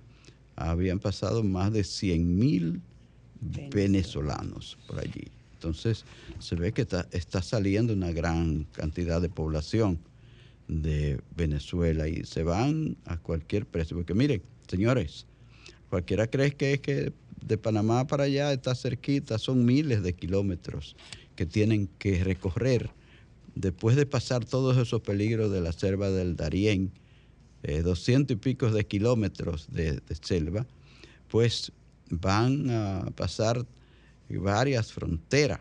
habían 0.55 0.99
pasado 0.99 1.43
más 1.43 1.71
de 1.73 1.83
100 1.83 2.37
mil 2.37 2.81
venezolanos 3.71 4.77
por 4.87 4.99
allí. 4.99 5.27
Entonces 5.53 6.05
se 6.39 6.55
ve 6.55 6.71
que 6.71 6.87
está, 7.11 7.41
saliendo 7.41 7.93
una 7.93 8.11
gran 8.11 8.65
cantidad 8.71 9.21
de 9.21 9.29
población 9.29 9.99
de 10.67 11.19
Venezuela 11.35 12.07
y 12.07 12.23
se 12.23 12.43
van 12.43 12.97
a 13.05 13.17
cualquier 13.17 13.65
precio. 13.65 13.97
Porque 13.97 14.13
miren, 14.13 14.41
señores, 14.67 15.25
cualquiera 15.89 16.27
cree 16.27 16.51
que 16.51 16.73
es 16.73 16.79
que 16.81 17.13
de 17.45 17.57
Panamá 17.57 18.07
para 18.07 18.23
allá 18.23 18.51
está 18.53 18.75
cerquita, 18.75 19.37
son 19.37 19.65
miles 19.65 20.03
de 20.03 20.13
kilómetros 20.13 20.95
que 21.35 21.45
tienen 21.45 21.89
que 21.99 22.23
recorrer 22.23 22.89
después 23.55 23.95
de 23.95 24.05
pasar 24.05 24.45
todos 24.45 24.77
esos 24.77 25.01
peligros 25.01 25.51
de 25.51 25.61
la 25.61 25.71
selva 25.71 26.11
del 26.11 26.35
Darién, 26.35 26.91
eh, 27.67 27.81
doscientos 27.81 28.35
y 28.35 28.39
pico 28.39 28.71
de 28.71 28.85
kilómetros 28.85 29.67
de 29.71 30.01
selva, 30.21 30.65
pues 31.29 31.71
van 32.09 32.69
a 32.69 33.11
pasar 33.15 33.65
varias 34.29 34.91
fronteras, 34.91 35.59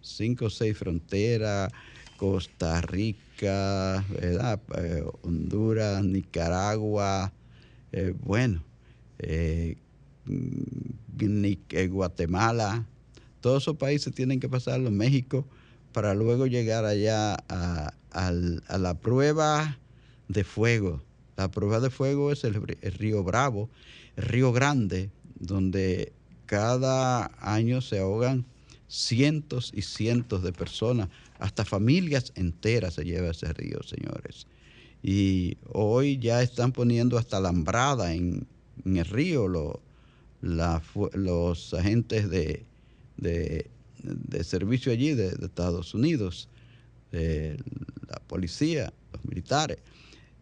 cinco 0.00 0.46
o 0.46 0.50
seis 0.50 0.76
fronteras, 0.76 1.72
Costa 2.16 2.80
Rica, 2.80 4.04
eh, 4.20 5.04
Honduras, 5.22 6.04
Nicaragua, 6.04 7.32
eh, 7.92 8.14
bueno, 8.22 8.62
eh, 9.18 9.76
Guatemala, 11.90 12.86
todos 13.40 13.64
esos 13.64 13.76
países 13.76 14.14
tienen 14.14 14.40
que 14.40 14.48
pasarlo, 14.48 14.90
México, 14.90 15.46
para 15.92 16.14
luego 16.14 16.46
llegar 16.46 16.84
allá 16.84 17.36
a, 17.48 17.92
la 18.78 18.94
prueba 18.94 19.78
de 20.28 20.44
fuego. 20.44 21.02
La 21.36 21.50
prueba 21.50 21.80
de 21.80 21.90
fuego 21.90 22.30
es 22.32 22.44
el 22.44 22.54
río 22.54 23.24
Bravo, 23.24 23.68
el 24.16 24.24
río 24.24 24.52
Grande, 24.52 25.10
donde 25.38 26.12
cada 26.46 27.30
año 27.40 27.80
se 27.80 27.98
ahogan 27.98 28.44
cientos 28.88 29.72
y 29.74 29.82
cientos 29.82 30.42
de 30.42 30.52
personas, 30.52 31.08
hasta 31.38 31.64
familias 31.64 32.32
enteras 32.36 32.94
se 32.94 33.04
lleva 33.04 33.30
ese 33.30 33.52
río, 33.52 33.82
señores. 33.82 34.46
Y 35.02 35.58
hoy 35.72 36.18
ya 36.18 36.42
están 36.42 36.72
poniendo 36.72 37.18
hasta 37.18 37.38
alambrada 37.38 38.14
en, 38.14 38.46
el 38.84 39.04
río 39.04 39.48
los 40.40 41.74
agentes 41.74 42.30
de, 42.30 42.64
servicio 44.42 44.92
allí 44.92 45.14
de, 45.14 45.28
Estados 45.44 45.94
Unidos, 45.94 46.48
la 47.10 48.20
policía, 48.26 48.92
los 49.12 49.24
militares, 49.24 49.78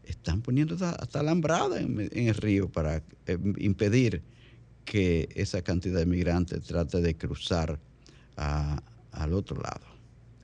están 0.05 0.43
poniendo 0.43 0.75
hasta, 0.75 1.21
alambrada 1.21 1.81
en, 1.81 2.11
el 2.13 2.35
río 2.35 2.71
para 2.71 3.03
eh, 3.27 3.39
impedir 3.59 4.23
que 4.85 5.29
esa 5.35 5.63
cantidad 5.63 6.01
de 6.01 6.07
migrantes 6.07 6.63
trate 6.63 7.01
de 7.01 7.17
cruzar 7.17 7.79
al 8.37 9.33
otro 9.35 9.61
lado. 9.61 9.87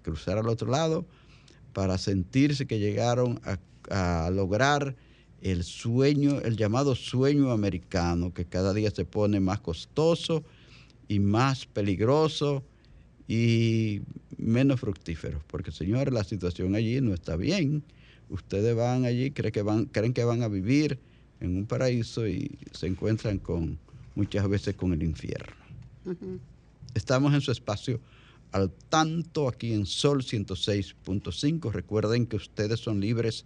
Cruzar 0.03 0.39
al 0.39 0.49
otro 0.49 0.71
lado 0.71 1.07
para 1.73 1.99
sentirse 1.99 2.67
que 2.67 2.79
llegaron 2.79 3.41
a, 3.45 4.31
lograr 4.31 4.97
el 5.41 5.65
sueño, 5.65 6.41
el 6.41 6.57
llamado 6.57 6.95
sueño 6.95 7.53
americano, 7.53 8.35
que 8.35 8.45
cada 8.45 8.75
día 8.75 8.91
se 8.91 9.07
pone 9.07 9.41
más 9.41 9.61
costoso 9.61 10.45
y 11.09 11.21
más 11.21 11.65
peligroso 11.65 12.63
y 13.27 14.03
menos 14.37 14.81
fructífero. 14.81 15.43
Porque, 15.47 15.73
señores, 15.73 16.13
la 16.13 16.25
situación 16.25 16.75
allí 16.75 17.01
no 17.01 17.15
está 17.15 17.37
bien. 17.37 17.83
Ustedes 18.31 18.77
van 18.77 19.05
allí, 19.05 19.31
creen 19.31 19.53
que 19.53 19.63
van, 19.63 19.87
creen 19.87 20.13
que 20.13 20.25
van 20.25 20.43
a 20.43 20.49
vivir 20.49 20.99
en 21.41 21.57
un 21.57 21.67
paraíso 21.67 22.27
y 22.27 22.59
se 22.73 22.87
encuentran 22.87 23.39
con 23.39 23.79
muchas 24.15 24.49
veces 24.49 24.75
con 24.75 24.93
el 24.93 25.03
infierno. 25.03 25.55
Estamos 26.95 27.35
en 27.35 27.41
su 27.41 27.53
espacio 27.53 28.01
al 28.53 28.71
tanto 28.89 29.49
aquí 29.49 29.73
en 29.73 29.87
Sol 29.87 30.23
106.5. 30.23 31.71
Recuerden 31.71 32.27
que 32.27 32.37
ustedes 32.37 32.81
son 32.81 33.01
libres 33.01 33.45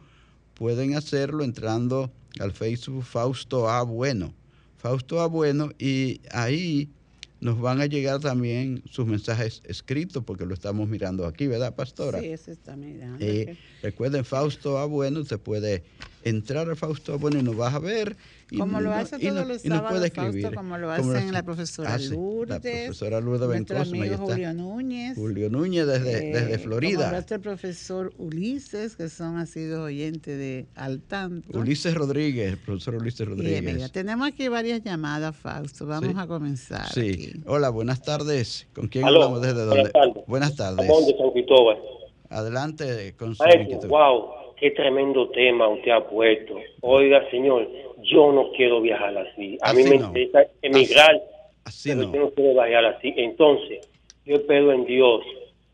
pueden 0.53 0.95
hacerlo 0.95 1.45
entrando 1.45 2.12
al 2.41 2.51
Facebook 2.51 3.05
Fausto 3.05 3.69
A. 3.69 3.84
Bueno. 3.84 4.34
Fausto 4.75 5.22
A. 5.22 5.27
Bueno 5.27 5.72
y 5.79 6.19
ahí 6.31 6.89
nos 7.45 7.61
van 7.61 7.79
a 7.79 7.85
llegar 7.85 8.19
también 8.19 8.81
sus 8.89 9.05
mensajes 9.05 9.61
escritos 9.65 10.23
porque 10.23 10.47
lo 10.47 10.55
estamos 10.55 10.89
mirando 10.89 11.27
aquí, 11.27 11.45
¿verdad, 11.45 11.75
pastora? 11.75 12.19
Sí, 12.19 12.29
está 12.29 12.75
mirando. 12.75 13.23
Eh, 13.23 13.55
recuerden, 13.83 14.25
Fausto 14.25 14.79
A. 14.79 14.85
Bueno, 14.85 15.23
se 15.25 15.37
puede 15.37 15.83
entrar 16.23 16.67
a 16.71 16.75
Fausto 16.75 17.13
A. 17.13 17.17
Bueno 17.17 17.37
y 17.37 17.43
nos 17.43 17.55
vas 17.55 17.75
a 17.75 17.77
ver 17.77 18.17
como 18.57 18.79
lo 18.79 18.93
hace 18.93 19.17
todos 19.19 19.47
los 19.47 19.61
sábados, 19.61 20.11
Fausto, 20.13 20.51
como 20.53 20.77
lo 20.77 20.91
hacen 20.91 21.31
la 21.31 21.43
profesora 21.43 21.97
Lourdes, 21.97 22.49
la 22.49 22.59
profesora 22.59 23.19
Lourdes 23.19 23.47
nuestro 23.47 23.79
amigo 23.79 24.17
Julio 24.17 24.53
Núñez. 24.53 25.15
Julio 25.17 25.49
Núñez 25.49 25.87
desde, 25.87 26.29
eh, 26.29 26.33
desde 26.33 26.59
Florida. 26.59 27.09
Como 27.09 27.35
el 27.35 27.41
profesor 27.41 28.13
Ulises, 28.17 28.95
que 28.95 29.09
son 29.09 29.37
ha 29.37 29.45
sido 29.45 29.83
oyentes 29.83 30.37
de 30.37 30.67
Al 30.75 31.01
Tanto. 31.01 31.57
Ulises 31.57 31.93
Rodríguez, 31.95 32.51
el 32.51 32.57
profesor 32.57 32.95
Ulises 32.95 33.27
Rodríguez. 33.27 33.91
tenemos 33.91 34.27
aquí 34.27 34.47
varias 34.47 34.83
llamadas, 34.83 35.35
Fausto. 35.35 35.85
Vamos 35.85 36.15
a 36.17 36.27
comenzar. 36.27 36.87
Sí. 36.89 37.33
Hola, 37.45 37.69
buenas 37.69 38.01
tardes. 38.01 38.67
¿Con 38.73 38.87
quién 38.87 39.05
hablamos? 39.05 39.41
¿Desde 39.41 39.65
dónde? 39.65 39.91
Buenas 40.27 40.55
tardes. 40.55 40.87
de 40.87 41.17
San 41.17 41.31
Cristóbal. 41.31 41.77
Adelante 42.29 43.15
con 43.17 43.35
su 43.35 43.43
Wow, 43.87 44.29
qué 44.59 44.71
tremendo 44.71 45.29
tema 45.29 45.67
usted 45.69 45.91
ha 45.91 46.07
puesto. 46.09 46.55
Oiga, 46.81 47.21
señor 47.29 47.67
yo 48.01 48.31
no 48.31 48.51
quiero 48.51 48.81
viajar 48.81 49.17
así. 49.17 49.57
A 49.61 49.73
mí 49.73 49.83
me 49.83 49.95
interesa 49.95 50.45
emigrar, 50.61 51.21
así, 51.65 51.89
pero 51.89 52.11
yo 52.11 52.19
no 52.19 52.29
quiero 52.31 52.53
viajar 52.53 52.85
así. 52.85 53.13
Entonces, 53.17 53.87
yo 54.25 54.35
espero 54.35 54.71
en 54.71 54.85
Dios, 54.85 55.23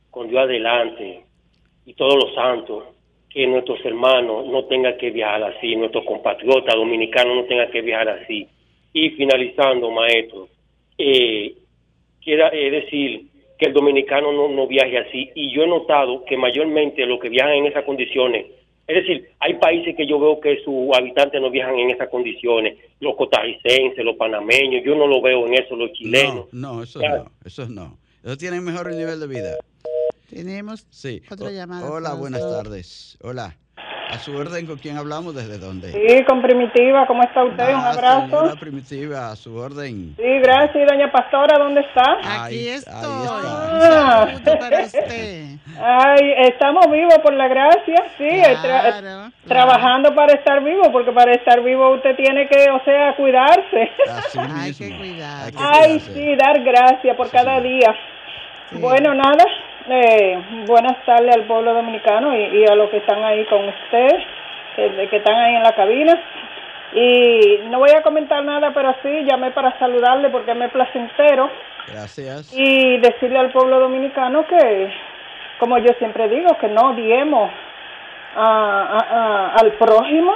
con 0.09 0.29
Dios 0.29 0.43
adelante 0.43 1.23
y 1.85 1.93
todos 1.93 2.15
los 2.15 2.33
santos, 2.33 2.83
que 3.29 3.47
nuestros 3.47 3.83
hermanos 3.85 4.45
no 4.47 4.65
tengan 4.65 4.97
que 4.97 5.09
viajar 5.09 5.43
así, 5.43 5.75
nuestros 5.75 6.03
compatriotas 6.05 6.75
dominicanos 6.75 7.35
no 7.35 7.43
tengan 7.45 7.71
que 7.71 7.81
viajar 7.81 8.09
así. 8.09 8.47
Y 8.93 9.11
finalizando, 9.11 9.89
maestro, 9.89 10.49
eh, 10.97 11.55
quiera 12.21 12.49
decir 12.49 13.27
que 13.57 13.67
el 13.67 13.73
dominicano 13.73 14.33
no, 14.33 14.49
no 14.49 14.67
viaje 14.67 14.97
así. 14.97 15.29
Y 15.33 15.53
yo 15.53 15.63
he 15.63 15.67
notado 15.67 16.25
que 16.25 16.35
mayormente 16.35 17.05
los 17.05 17.19
que 17.19 17.29
viajan 17.29 17.53
en 17.53 17.67
esas 17.67 17.85
condiciones 17.85 18.45
es 18.91 19.07
decir, 19.07 19.29
hay 19.39 19.53
países 19.55 19.95
que 19.95 20.05
yo 20.05 20.19
veo 20.19 20.39
que 20.41 20.61
sus 20.63 20.95
habitantes 20.95 21.39
no 21.39 21.49
viajan 21.49 21.77
en 21.79 21.91
esas 21.91 22.09
condiciones, 22.09 22.77
los 22.99 23.15
costarricenses, 23.15 24.03
los 24.03 24.17
panameños, 24.17 24.83
yo 24.85 24.95
no 24.95 25.07
lo 25.07 25.21
veo 25.21 25.47
en 25.47 25.53
eso, 25.53 25.75
los 25.75 25.93
chilenos. 25.93 26.47
No, 26.51 26.75
no, 26.75 26.83
eso 26.83 26.99
no, 26.99 27.31
eso 27.45 27.69
no. 27.69 27.97
Ellos 28.23 28.37
tienen 28.37 28.63
mejor 28.63 28.93
nivel 28.93 29.19
de 29.19 29.27
vida. 29.27 29.55
Tenemos 30.29 30.85
sí. 30.89 31.21
otra 31.31 31.51
llamada. 31.51 31.89
Hola, 31.89 32.13
buenas 32.13 32.41
tardes. 32.41 33.17
Hola. 33.21 33.57
A 34.11 34.19
su 34.19 34.35
orden, 34.35 34.67
¿con 34.67 34.77
quién 34.77 34.97
hablamos? 34.97 35.33
¿Desde 35.33 35.57
dónde? 35.57 35.93
Sí, 35.93 36.23
con 36.25 36.41
Primitiva. 36.41 37.07
¿Cómo 37.07 37.23
está 37.23 37.45
usted? 37.45 37.69
Un 37.69 37.79
ah, 37.79 37.91
abrazo. 37.91 38.39
Hola, 38.39 38.55
Primitiva, 38.59 39.31
a 39.31 39.35
su 39.37 39.55
orden. 39.55 40.15
Sí, 40.17 40.39
gracias. 40.43 40.85
doña 40.85 41.09
Pastora, 41.09 41.57
¿dónde 41.57 41.79
está? 41.79 42.43
Aquí 42.43 42.67
estoy. 42.67 42.93
Ah. 42.93 44.27
para 44.59 44.81
usted. 44.83 45.55
Ay, 45.79 46.33
estamos 46.49 46.91
vivos 46.91 47.17
por 47.23 47.33
la 47.33 47.47
gracia, 47.47 48.03
sí. 48.17 48.29
Trabajando 49.47 50.13
para 50.13 50.33
estar 50.33 50.61
vivo, 50.61 50.91
porque 50.91 51.13
para 51.13 51.31
estar 51.31 51.63
vivo 51.63 51.95
usted 51.95 52.13
tiene 52.17 52.49
que, 52.49 52.69
o 52.69 52.83
sea, 52.83 53.15
cuidarse. 53.15 53.91
Hay 54.55 54.73
que 54.73 54.97
cuidar. 54.97 55.53
Ay, 55.57 56.01
sí, 56.01 56.35
dar 56.35 56.61
gracias 56.61 57.15
por 57.15 57.31
cada 57.31 57.61
día. 57.61 57.95
Bueno, 58.71 59.13
nada. 59.13 59.45
Eh, 59.89 60.63
buenas 60.67 61.03
tardes 61.05 61.35
al 61.35 61.45
pueblo 61.45 61.73
dominicano 61.73 62.35
y, 62.37 62.65
a 62.65 62.75
los 62.75 62.89
que 62.89 62.97
están 62.97 63.23
ahí 63.23 63.45
con 63.45 63.67
usted, 63.67 64.09
que, 64.75 65.15
están 65.17 65.35
ahí 65.35 65.55
en 65.55 65.63
la 65.63 65.75
cabina. 65.75 66.21
Y 66.93 67.59
no 67.69 67.79
voy 67.79 67.91
a 67.91 68.01
comentar 68.01 68.43
nada, 68.43 68.71
pero 68.73 68.93
sí 69.01 69.23
llamé 69.23 69.51
para 69.51 69.77
saludarle 69.79 70.29
porque 70.29 70.53
me 70.53 70.69
placentero. 70.69 71.49
Gracias. 71.87 72.53
Y 72.55 72.97
decirle 72.97 73.39
al 73.39 73.51
pueblo 73.51 73.79
dominicano 73.79 74.45
que, 74.45 74.93
como 75.59 75.77
yo 75.77 75.93
siempre 75.97 76.27
digo, 76.27 76.57
que 76.59 76.67
no 76.67 76.91
odiemos 76.91 77.49
al 78.35 79.71
prójimo, 79.73 80.33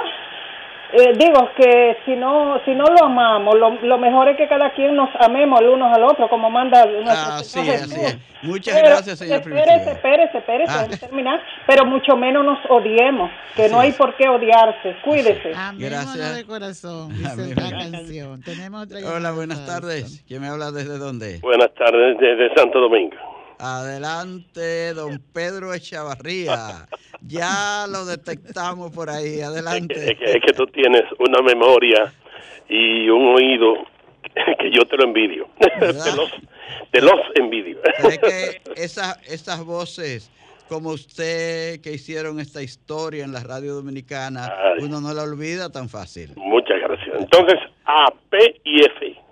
eh, 0.92 1.12
digo 1.16 1.50
que 1.56 1.96
si 2.04 2.14
no 2.14 2.60
si 2.64 2.72
no 2.72 2.84
lo 2.84 3.06
amamos, 3.06 3.54
lo, 3.82 3.98
mejor 3.98 4.28
es 4.28 4.36
que 4.36 4.48
cada 4.48 4.72
quien 4.72 4.94
nos 4.94 5.08
amemos 5.20 5.60
el 5.60 5.68
unos 5.68 5.92
al 5.92 6.04
otro, 6.04 6.28
como 6.28 6.50
manda 6.50 6.84
nuestro 6.86 7.32
ah, 7.32 7.38
así 7.38 7.68
es, 7.68 8.18
Muchas 8.42 8.76
gracias, 8.78 9.18
señor 9.18 9.38
Espérese, 9.38 9.90
espérese, 9.90 10.38
espérese, 10.38 10.72
ah. 10.72 10.86
terminar, 11.00 11.40
pero 11.66 11.84
mucho 11.86 12.16
menos 12.16 12.44
nos 12.44 12.58
odiemos, 12.68 13.30
que 13.56 13.68
no 13.68 13.80
hay 13.80 13.92
por 13.92 14.14
qué 14.16 14.28
odiarse. 14.28 14.96
Cuídese. 15.04 15.52
Gracias. 15.78 16.36
de 16.36 16.44
corazón, 16.44 17.12
canción. 17.22 18.42
Tenemos 18.42 18.84
otra 18.84 18.98
Hola, 19.16 19.32
buenas 19.32 19.66
tardes. 19.66 20.24
¿Quién 20.28 20.42
me 20.42 20.48
habla 20.48 20.70
desde 20.70 20.98
dónde? 20.98 21.38
Buenas 21.40 21.72
tardes, 21.74 22.16
desde 22.18 22.54
Santo 22.54 22.80
Domingo. 22.80 23.16
Adelante, 23.58 24.92
don 24.94 25.22
Pedro 25.32 25.72
Echavarría. 25.72 26.86
Ya 27.22 27.86
lo 27.88 28.04
detectamos 28.04 28.92
por 28.92 29.08
ahí. 29.08 29.40
Adelante. 29.40 30.16
Es 30.20 30.42
que, 30.44 30.52
tú 30.52 30.66
tienes 30.66 31.04
una 31.18 31.40
memoria 31.42 32.12
y 32.68 33.08
un 33.08 33.34
oído 33.34 33.74
que 34.60 34.70
yo 34.70 34.84
te 34.84 34.96
lo 34.96 35.04
envidio. 35.04 35.48
Te 35.58 35.92
los, 36.16 36.32
te 36.90 37.00
los 37.00 37.20
envidio. 37.34 37.78
es 37.82 38.18
que 38.18 38.60
esas 38.76 39.64
voces 39.64 40.30
como 40.68 40.90
usted 40.90 41.80
que 41.80 41.92
hicieron 41.92 42.40
esta 42.40 42.62
historia 42.62 43.24
en 43.24 43.32
la 43.32 43.40
radio 43.40 43.74
dominicana, 43.74 44.52
uno 44.80 45.00
no 45.00 45.14
la 45.14 45.22
olvida 45.22 45.70
tan 45.70 45.88
fácil. 45.88 46.32
Muchas 46.36 46.80
gracias. 46.80 47.16
Entonces, 47.20 47.58
A, 47.84 48.12
P 48.30 48.60
y 48.64 48.84
F. 48.84 49.25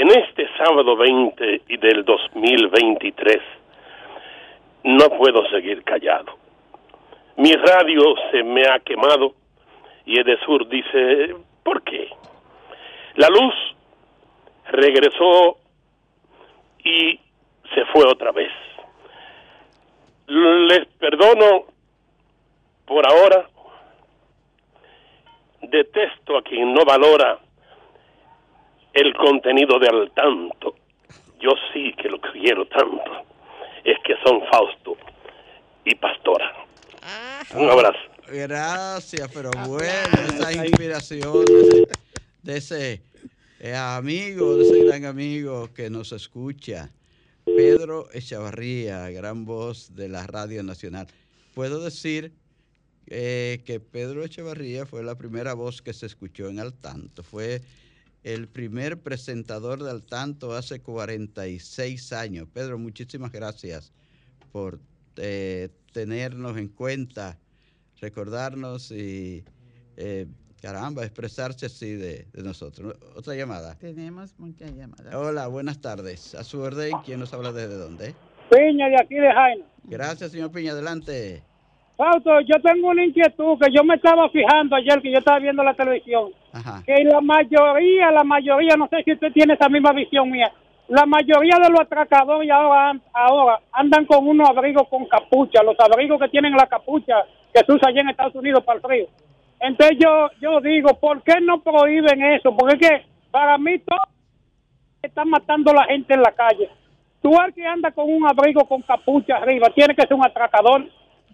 En 0.00 0.08
este 0.10 0.48
sábado 0.56 0.96
20 0.96 1.62
y 1.66 1.76
del 1.76 2.04
2023 2.04 3.38
no 4.84 5.08
puedo 5.10 5.44
seguir 5.48 5.82
callado. 5.82 6.38
Mi 7.36 7.52
radio 7.52 8.14
se 8.30 8.44
me 8.44 8.62
ha 8.68 8.78
quemado 8.78 9.34
y 10.06 10.20
Edesur 10.20 10.68
dice, 10.68 11.34
¿por 11.64 11.82
qué? 11.82 12.10
La 13.16 13.26
luz 13.26 13.54
regresó 14.68 15.56
y 16.84 17.18
se 17.74 17.84
fue 17.86 18.06
otra 18.06 18.30
vez. 18.30 18.52
Les 20.28 20.86
perdono 21.00 21.64
por 22.86 23.04
ahora. 23.04 23.48
Detesto 25.60 26.38
a 26.38 26.42
quien 26.42 26.72
no 26.72 26.84
valora 26.84 27.40
el 28.92 29.14
contenido 29.14 29.78
de 29.78 29.88
al 29.88 30.10
tanto. 30.12 30.74
Yo 31.40 31.50
sí 31.72 31.92
que 32.00 32.08
lo 32.08 32.20
quiero 32.20 32.66
tanto. 32.66 33.24
Es 33.84 33.96
que 34.04 34.14
son 34.24 34.40
Fausto 34.50 34.96
y 35.84 35.94
Pastora. 35.94 36.52
Un 37.54 37.70
abrazo. 37.70 37.98
Gracias, 38.30 39.30
pero 39.32 39.50
bueno, 39.66 39.88
esa 40.28 40.52
inspiración 40.52 41.44
de 42.42 42.56
ese, 42.58 43.00
eh, 43.60 43.74
amigo, 43.74 44.56
de 44.56 44.64
ese 44.64 44.84
gran 44.84 45.06
amigo 45.06 45.72
que 45.72 45.88
nos 45.88 46.12
escucha, 46.12 46.90
Pedro 47.46 48.08
Echavarría, 48.12 49.08
gran 49.10 49.46
voz 49.46 49.94
de 49.94 50.08
la 50.08 50.26
Radio 50.26 50.62
Nacional. 50.62 51.06
Puedo 51.54 51.82
decir 51.82 52.32
eh, 53.06 53.62
que 53.64 53.80
Pedro 53.80 54.22
Echavarría 54.22 54.84
fue 54.84 55.02
la 55.02 55.16
primera 55.16 55.54
voz 55.54 55.80
que 55.80 55.94
se 55.94 56.04
escuchó 56.04 56.48
en 56.48 56.60
Al 56.60 56.74
Tanto. 56.74 57.22
Fue 57.22 57.62
el 58.34 58.46
primer 58.46 59.00
presentador 59.00 59.82
de 59.82 59.90
Al 59.90 60.02
Tanto 60.02 60.52
hace 60.52 60.82
46 60.82 62.12
años. 62.12 62.46
Pedro, 62.52 62.78
muchísimas 62.78 63.32
gracias 63.32 63.90
por 64.52 64.78
eh, 65.16 65.70
tenernos 65.94 66.58
en 66.58 66.68
cuenta, 66.68 67.38
recordarnos 68.02 68.90
y, 68.90 69.44
eh, 69.96 70.26
caramba, 70.60 71.04
expresarse 71.04 71.66
así 71.66 71.94
de, 71.94 72.26
nosotros. 72.34 72.98
Otra 73.16 73.34
llamada. 73.34 73.76
Tenemos 73.78 74.38
muchas 74.38 74.74
llamadas. 74.74 75.14
Hola, 75.14 75.46
buenas 75.46 75.80
tardes. 75.80 76.34
A 76.34 76.44
su 76.44 76.60
orden, 76.60 76.92
¿quién 77.06 77.20
nos 77.20 77.32
habla 77.32 77.50
desde 77.50 77.76
dónde? 77.76 78.14
Piña, 78.50 78.90
de 78.90 78.96
aquí 79.00 79.14
de 79.14 79.32
Jaina. 79.32 79.64
Gracias, 79.84 80.32
señor 80.32 80.52
Piña. 80.52 80.72
Adelante. 80.72 81.42
Fausto, 81.96 82.40
yo 82.42 82.60
tengo 82.62 82.90
una 82.90 83.06
inquietud 83.06 83.58
que 83.58 83.72
yo 83.74 83.82
me 83.84 83.94
estaba 83.94 84.28
fijando 84.28 84.76
ayer 84.76 85.00
que 85.00 85.12
yo 85.12 85.18
estaba 85.18 85.38
viendo 85.38 85.64
la 85.64 85.74
televisión. 85.74 86.30
Que 86.84 87.04
la 87.04 87.20
mayoría, 87.20 88.10
la 88.10 88.24
mayoría, 88.24 88.74
no 88.76 88.88
sé 88.88 89.02
si 89.04 89.12
usted 89.12 89.32
tiene 89.32 89.54
esa 89.54 89.68
misma 89.68 89.92
visión 89.92 90.30
mía, 90.30 90.50
la 90.88 91.04
mayoría 91.04 91.56
de 91.62 91.70
los 91.70 91.80
atracadores 91.80 92.50
ahora, 92.50 92.98
ahora 93.12 93.60
andan 93.72 94.06
con 94.06 94.26
unos 94.26 94.48
abrigos 94.48 94.88
con 94.88 95.06
capucha, 95.06 95.62
los 95.62 95.78
abrigos 95.78 96.18
que 96.18 96.28
tienen 96.28 96.52
la 96.52 96.66
capucha 96.66 97.14
que 97.52 97.60
se 97.64 97.72
usa 97.72 97.88
allá 97.88 98.00
en 98.00 98.08
Estados 98.08 98.34
Unidos 98.34 98.64
para 98.64 98.76
el 98.76 98.82
frío. 98.82 99.06
Entonces 99.60 99.98
yo, 100.02 100.28
yo 100.40 100.60
digo, 100.60 100.94
¿por 100.98 101.22
qué 101.22 101.40
no 101.42 101.60
prohíben 101.60 102.22
eso? 102.22 102.54
Porque 102.56 102.76
es 102.76 102.88
que 102.88 103.06
para 103.30 103.58
mí 103.58 103.78
todo 103.80 103.98
están 105.02 105.28
matando 105.28 105.70
a 105.72 105.74
la 105.74 105.84
gente 105.84 106.14
en 106.14 106.22
la 106.22 106.32
calle. 106.32 106.70
Tú 107.20 107.38
al 107.38 107.52
que 107.52 107.66
anda 107.66 107.90
con 107.90 108.10
un 108.10 108.26
abrigo 108.26 108.64
con 108.66 108.82
capucha 108.82 109.36
arriba, 109.36 109.68
tiene 109.74 109.94
que 109.94 110.06
ser 110.06 110.14
un 110.14 110.24
atracador. 110.24 110.86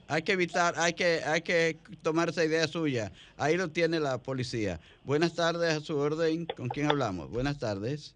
Hay 0.06 0.22
que 0.22 0.32
evitar, 0.32 0.74
hay 0.76 0.92
que, 0.92 1.22
hay 1.24 1.40
que 1.40 1.78
tomar 2.02 2.28
esa 2.28 2.44
idea 2.44 2.68
suya. 2.68 3.10
Ahí 3.36 3.56
lo 3.56 3.70
tiene 3.70 4.00
la 4.00 4.18
policía. 4.18 4.80
Buenas 5.04 5.34
tardes 5.34 5.74
a 5.74 5.80
su 5.80 5.96
orden. 5.96 6.46
¿Con 6.56 6.68
quién 6.68 6.90
hablamos? 6.90 7.30
Buenas 7.30 7.58
tardes. 7.58 8.14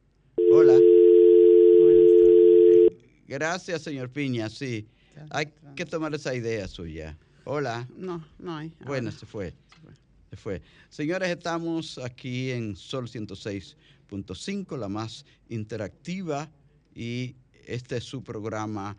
Hola. 0.53 0.79
Gracias, 3.27 3.83
señor 3.83 4.11
Piña. 4.11 4.49
Sí, 4.51 4.87
hay 5.31 5.53
que 5.77 5.87
tomar 5.87 6.15
esa 6.15 6.35
idea 6.35 6.69
suya. 6.69 7.17
Hola. 7.45 7.89
No, 7.97 8.25
no 8.39 8.57
hay. 8.57 8.73
Bueno, 8.85 9.11
se 9.11 9.25
fue. 9.25 9.55
Se 10.31 10.37
fue. 10.37 10.61
Señores, 10.91 11.31
estamos 11.31 11.99
aquí 11.99 12.51
en 12.51 12.77
Sol 12.77 13.09
106.5, 13.09 14.77
la 14.77 14.89
más 14.89 15.25
interactiva, 15.49 16.51
y 16.95 17.35
este 17.67 17.97
es 17.97 18.05
su 18.05 18.23
programa 18.23 18.97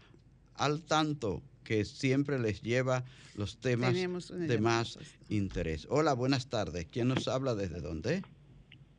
Al 0.55 0.81
Tanto, 0.81 1.43
que 1.63 1.85
siempre 1.85 2.39
les 2.39 2.61
lleva 2.61 3.03
los 3.35 3.59
temas 3.59 3.93
de 3.93 4.59
más 4.59 4.99
interés. 5.29 5.87
Hola, 5.89 6.13
buenas 6.13 6.47
tardes. 6.47 6.87
¿Quién 6.91 7.07
nos 7.07 7.27
habla 7.27 7.55
desde 7.55 7.81
dónde? 7.81 8.23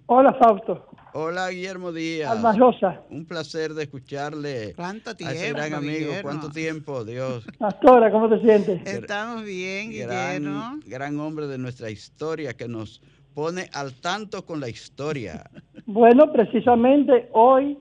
Hola, 0.06 0.34
Fausto. 0.34 0.88
Hola, 1.12 1.50
Guillermo 1.50 1.92
Díaz. 1.92 2.32
Alma 2.32 2.52
Rosa. 2.52 3.02
Un 3.10 3.26
placer 3.26 3.74
de 3.74 3.84
escucharle. 3.84 4.74
¿Cuánto 4.74 5.14
tiempo? 5.14 5.32
A 5.32 5.36
ese 5.36 5.52
gran 5.52 5.74
amigo. 5.74 6.12
¿Cuánto 6.22 6.50
tiempo, 6.50 7.04
Dios? 7.04 7.44
Pastora, 7.58 8.10
¿cómo 8.10 8.28
te 8.28 8.40
sientes? 8.40 8.84
Estamos 8.84 9.44
bien, 9.44 9.90
Guillermo. 9.90 10.80
Gran 10.84 11.20
hombre 11.20 11.46
de 11.46 11.58
nuestra 11.58 11.90
historia 11.90 12.54
que 12.54 12.66
nos 12.66 13.00
pone 13.34 13.70
al 13.72 13.94
tanto 14.00 14.44
con 14.44 14.58
la 14.60 14.68
historia. 14.68 15.48
Bueno, 15.86 16.32
precisamente 16.32 17.28
hoy 17.32 17.78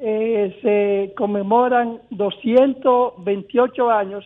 eh, 0.00 0.58
se 0.62 1.14
conmemoran 1.14 2.00
228 2.10 3.90
años 3.90 4.24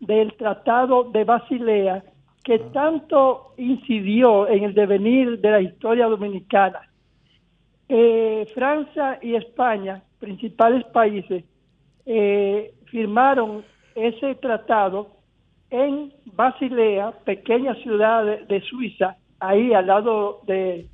del 0.00 0.34
Tratado 0.34 1.04
de 1.04 1.24
Basilea 1.24 2.04
que 2.42 2.54
ah. 2.54 2.70
tanto 2.72 3.54
incidió 3.56 4.46
en 4.48 4.64
el 4.64 4.74
devenir 4.74 5.40
de 5.40 5.50
la 5.50 5.60
historia 5.60 6.06
dominicana 6.06 6.80
eh, 7.88 8.50
Francia 8.54 9.18
y 9.20 9.34
España, 9.34 10.02
principales 10.18 10.84
países, 10.86 11.44
eh, 12.06 12.74
firmaron 12.86 13.64
ese 13.94 14.34
tratado 14.36 15.08
en 15.70 16.12
Basilea, 16.24 17.12
pequeña 17.24 17.74
ciudad 17.76 18.24
de, 18.24 18.60
Suiza, 18.62 19.16
ahí 19.40 19.74
al 19.74 19.86
lado 19.86 20.40
de, 20.46 20.88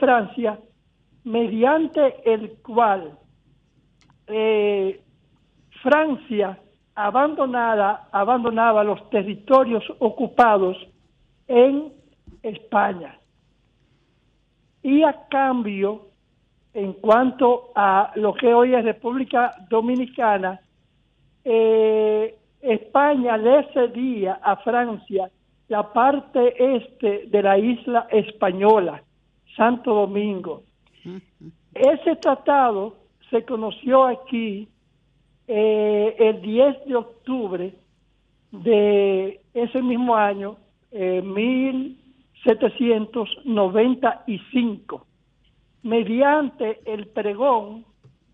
Francia, 0.00 0.58
mediante 1.24 2.14
el 2.24 2.54
cual 2.62 3.18
eh, 4.32 5.00
Francia 5.82 6.58
abandonada, 6.94 8.08
abandonaba 8.12 8.84
los 8.84 9.08
territorios 9.10 9.84
ocupados 9.98 10.76
en 11.48 11.92
España 12.42 13.18
y 14.82 15.02
a 15.02 15.26
cambio, 15.28 16.08
en 16.74 16.94
cuanto 16.94 17.70
a 17.74 18.12
lo 18.16 18.34
que 18.34 18.52
hoy 18.52 18.74
es 18.74 18.84
República 18.84 19.52
Dominicana, 19.68 20.60
eh, 21.44 22.34
España 22.60 23.36
le 23.36 23.64
cedía 23.72 24.40
a 24.42 24.56
Francia 24.56 25.30
la 25.68 25.92
parte 25.92 26.76
este 26.76 27.26
de 27.26 27.42
la 27.42 27.58
isla 27.58 28.06
española, 28.10 29.02
Santo 29.56 29.94
Domingo. 29.94 30.62
Ese 31.74 32.16
tratado 32.16 32.96
se 33.32 33.44
conoció 33.44 34.04
aquí 34.04 34.68
eh, 35.48 36.14
el 36.18 36.40
10 36.42 36.86
de 36.86 36.94
octubre 36.94 37.74
de 38.52 39.40
ese 39.54 39.82
mismo 39.82 40.14
año, 40.14 40.56
eh, 40.92 41.20
mil 41.22 41.98
795, 42.44 45.06
mediante 45.82 46.78
el 46.84 47.08
pregón 47.08 47.84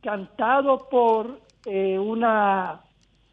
cantado 0.02 0.88
por 0.90 1.40
eh, 1.66 1.98
una, 1.98 2.80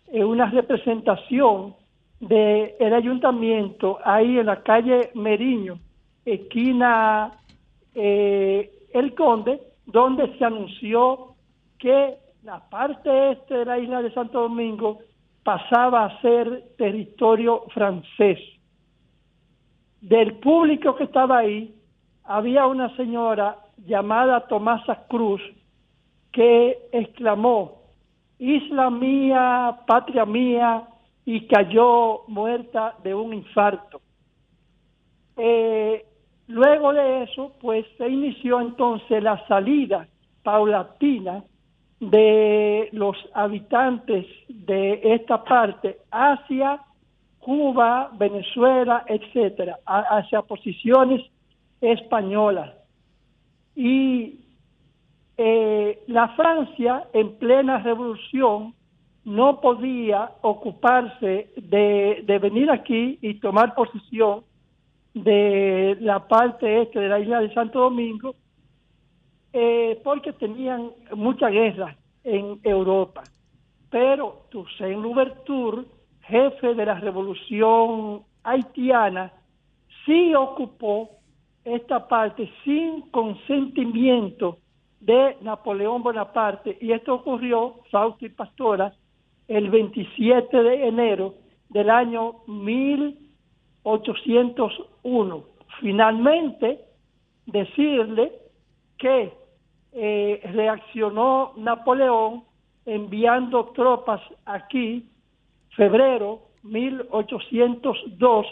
eh, 0.08 0.24
una 0.24 0.50
representación 0.52 1.76
del 2.20 2.74
el 2.80 2.94
ayuntamiento 2.94 3.98
ahí 4.04 4.38
en 4.38 4.46
la 4.46 4.62
calle 4.62 5.10
Meriño, 5.16 5.80
esquina 6.26 7.32
El 7.94 9.16
Conde, 9.16 9.62
donde 9.86 10.38
se 10.38 10.46
anunció 10.46 11.35
que 11.86 12.18
la 12.42 12.68
parte 12.68 13.34
este 13.34 13.60
de 13.60 13.66
la 13.66 13.78
isla 13.78 14.02
de 14.02 14.12
Santo 14.12 14.42
Domingo 14.42 15.02
pasaba 15.44 16.06
a 16.06 16.20
ser 16.20 16.64
territorio 16.80 17.66
francés 17.76 18.40
del 20.02 20.34
público 20.38 20.96
que 20.96 21.04
estaba 21.04 21.38
ahí, 21.38 21.76
había 22.24 22.66
una 22.66 22.90
señora 22.96 23.58
llamada 23.86 24.48
Tomasa 24.48 25.06
Cruz 25.08 25.44
que 26.32 26.90
exclamó, 26.92 27.84
Isla 28.40 28.90
mía, 28.90 29.78
patria 29.86 30.26
mía, 30.26 30.88
y 31.24 31.46
cayó 31.46 32.24
muerta 32.28 32.96
de 33.04 33.14
un 33.14 33.32
infarto. 33.32 34.02
Eh, 35.38 36.04
luego 36.48 36.94
de 36.94 37.24
eso, 37.26 37.54
pues 37.62 37.86
se 38.00 38.10
inició 38.10 38.60
entonces 38.60 39.22
la 39.22 39.46
salida 39.48 40.08
paulatina 40.42 41.44
de 42.00 42.90
los 42.92 43.16
habitantes 43.34 44.26
de 44.50 45.00
esta 45.04 45.44
parte 45.44 45.98
hacia 46.12 46.82
Cuba, 47.40 48.12
Venezuela, 48.18 49.06
etcétera, 49.08 49.80
hacia 49.86 50.42
posiciones 50.42 51.22
españolas. 51.80 52.74
Y 53.76 54.40
eh, 55.38 56.04
la 56.08 56.30
Francia, 56.30 57.08
en 57.14 57.36
plena 57.36 57.80
revolución, 57.80 58.74
no 59.26 59.60
podía 59.60 60.32
ocuparse 60.42 61.50
de, 61.58 62.40
venir 62.42 62.70
aquí 62.70 63.18
y 63.22 63.36
tomar 63.36 63.74
posición 63.76 64.44
de 65.14 65.98
la 66.00 66.28
parte 66.28 66.84
este 66.84 67.00
de 67.00 67.10
la 67.10 67.20
isla 67.20 67.40
de 67.40 67.54
Santo 67.54 67.80
Domingo, 67.80 68.36
eh, 69.58 70.02
porque 70.04 70.34
tenían 70.34 70.92
mucha 71.16 71.50
guerra 71.50 71.96
en 72.26 72.60
Europa. 72.64 73.24
Pero 73.90 74.48
Toussaint 74.52 75.02
Louverture 75.02 75.86
jefe 76.28 76.74
de 76.74 76.86
la 76.86 76.96
revolución 76.96 78.24
haitiana, 78.44 79.32
sí 80.06 80.36
ocupó 80.36 81.12
esta 81.64 82.06
parte 82.08 82.52
sin 82.64 83.02
consentimiento 83.12 84.58
de 85.00 85.38
Napoleón 85.42 86.02
Bonaparte 86.04 86.78
y 86.82 86.92
esto 86.92 87.14
ocurrió, 87.16 87.76
Fausto 87.92 88.26
y 88.26 88.30
Pastora, 88.30 88.94
el 89.48 89.70
27 89.70 90.64
de 90.64 90.88
enero 90.88 91.36
del 91.70 91.90
año 91.90 92.42
1801. 92.48 95.44
Finalmente, 95.80 96.82
decirle 97.46 98.34
que 98.98 99.45
eh, 99.98 100.42
reaccionó 100.54 101.54
Napoleón 101.56 102.44
enviando 102.86 103.68
tropas 103.68 104.22
aquí 104.46 105.10
febrero 105.70 106.42
1802 106.64 108.46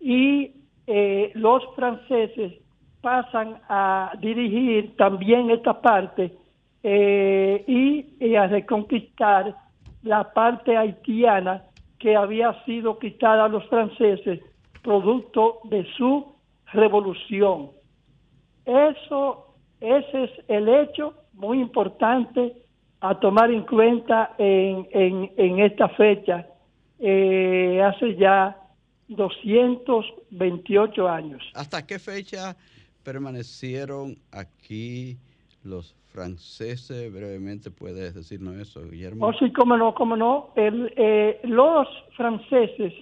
y 0.00 0.52
eh, 0.86 1.32
los 1.34 1.62
franceses 1.74 2.52
pasan 3.00 3.60
a 3.68 4.12
dirigir 4.20 4.96
también 4.96 5.50
esta 5.50 5.80
parte 5.80 6.32
eh, 6.84 7.64
y, 7.66 8.36
a 8.36 8.46
reconquistar 8.46 9.56
la 10.04 10.32
parte 10.32 10.76
haitiana 10.76 11.64
que 11.98 12.14
había 12.14 12.64
sido 12.64 12.98
quitada 13.00 13.46
a 13.46 13.48
los 13.48 13.66
franceses 13.66 14.40
producto 14.82 15.58
de 15.64 15.84
su 15.96 16.36
revolución. 16.72 17.70
Eso, 18.64 19.45
ese 19.80 20.24
es 20.24 20.30
el 20.48 20.68
hecho 20.68 21.14
muy 21.34 21.60
importante 21.60 22.54
a 23.00 23.18
tomar 23.20 23.50
en 23.50 23.62
cuenta 23.62 24.34
en, 24.38 25.30
en, 25.36 25.60
esta 25.60 25.88
fecha, 25.90 26.46
eh, 26.98 27.82
hace 27.82 28.16
ya 28.16 28.56
228 29.08 31.08
años. 31.08 31.42
¿Hasta 31.54 31.86
qué 31.86 31.98
fecha 31.98 32.56
permanecieron 33.02 34.16
aquí 34.32 35.18
los 35.62 35.94
franceses? 36.06 37.12
Brevemente 37.12 37.70
puedes 37.70 38.14
decirnos 38.14 38.56
eso, 38.56 38.82
Guillermo. 38.88 39.26
Oh, 39.26 39.32
sí, 39.34 39.52
cómo 39.52 39.76
no, 39.76 39.94
cómo 39.94 40.16
no. 40.16 40.52
El, 40.56 40.92
eh, 40.96 41.38
los 41.44 41.86
franceses 42.16 42.94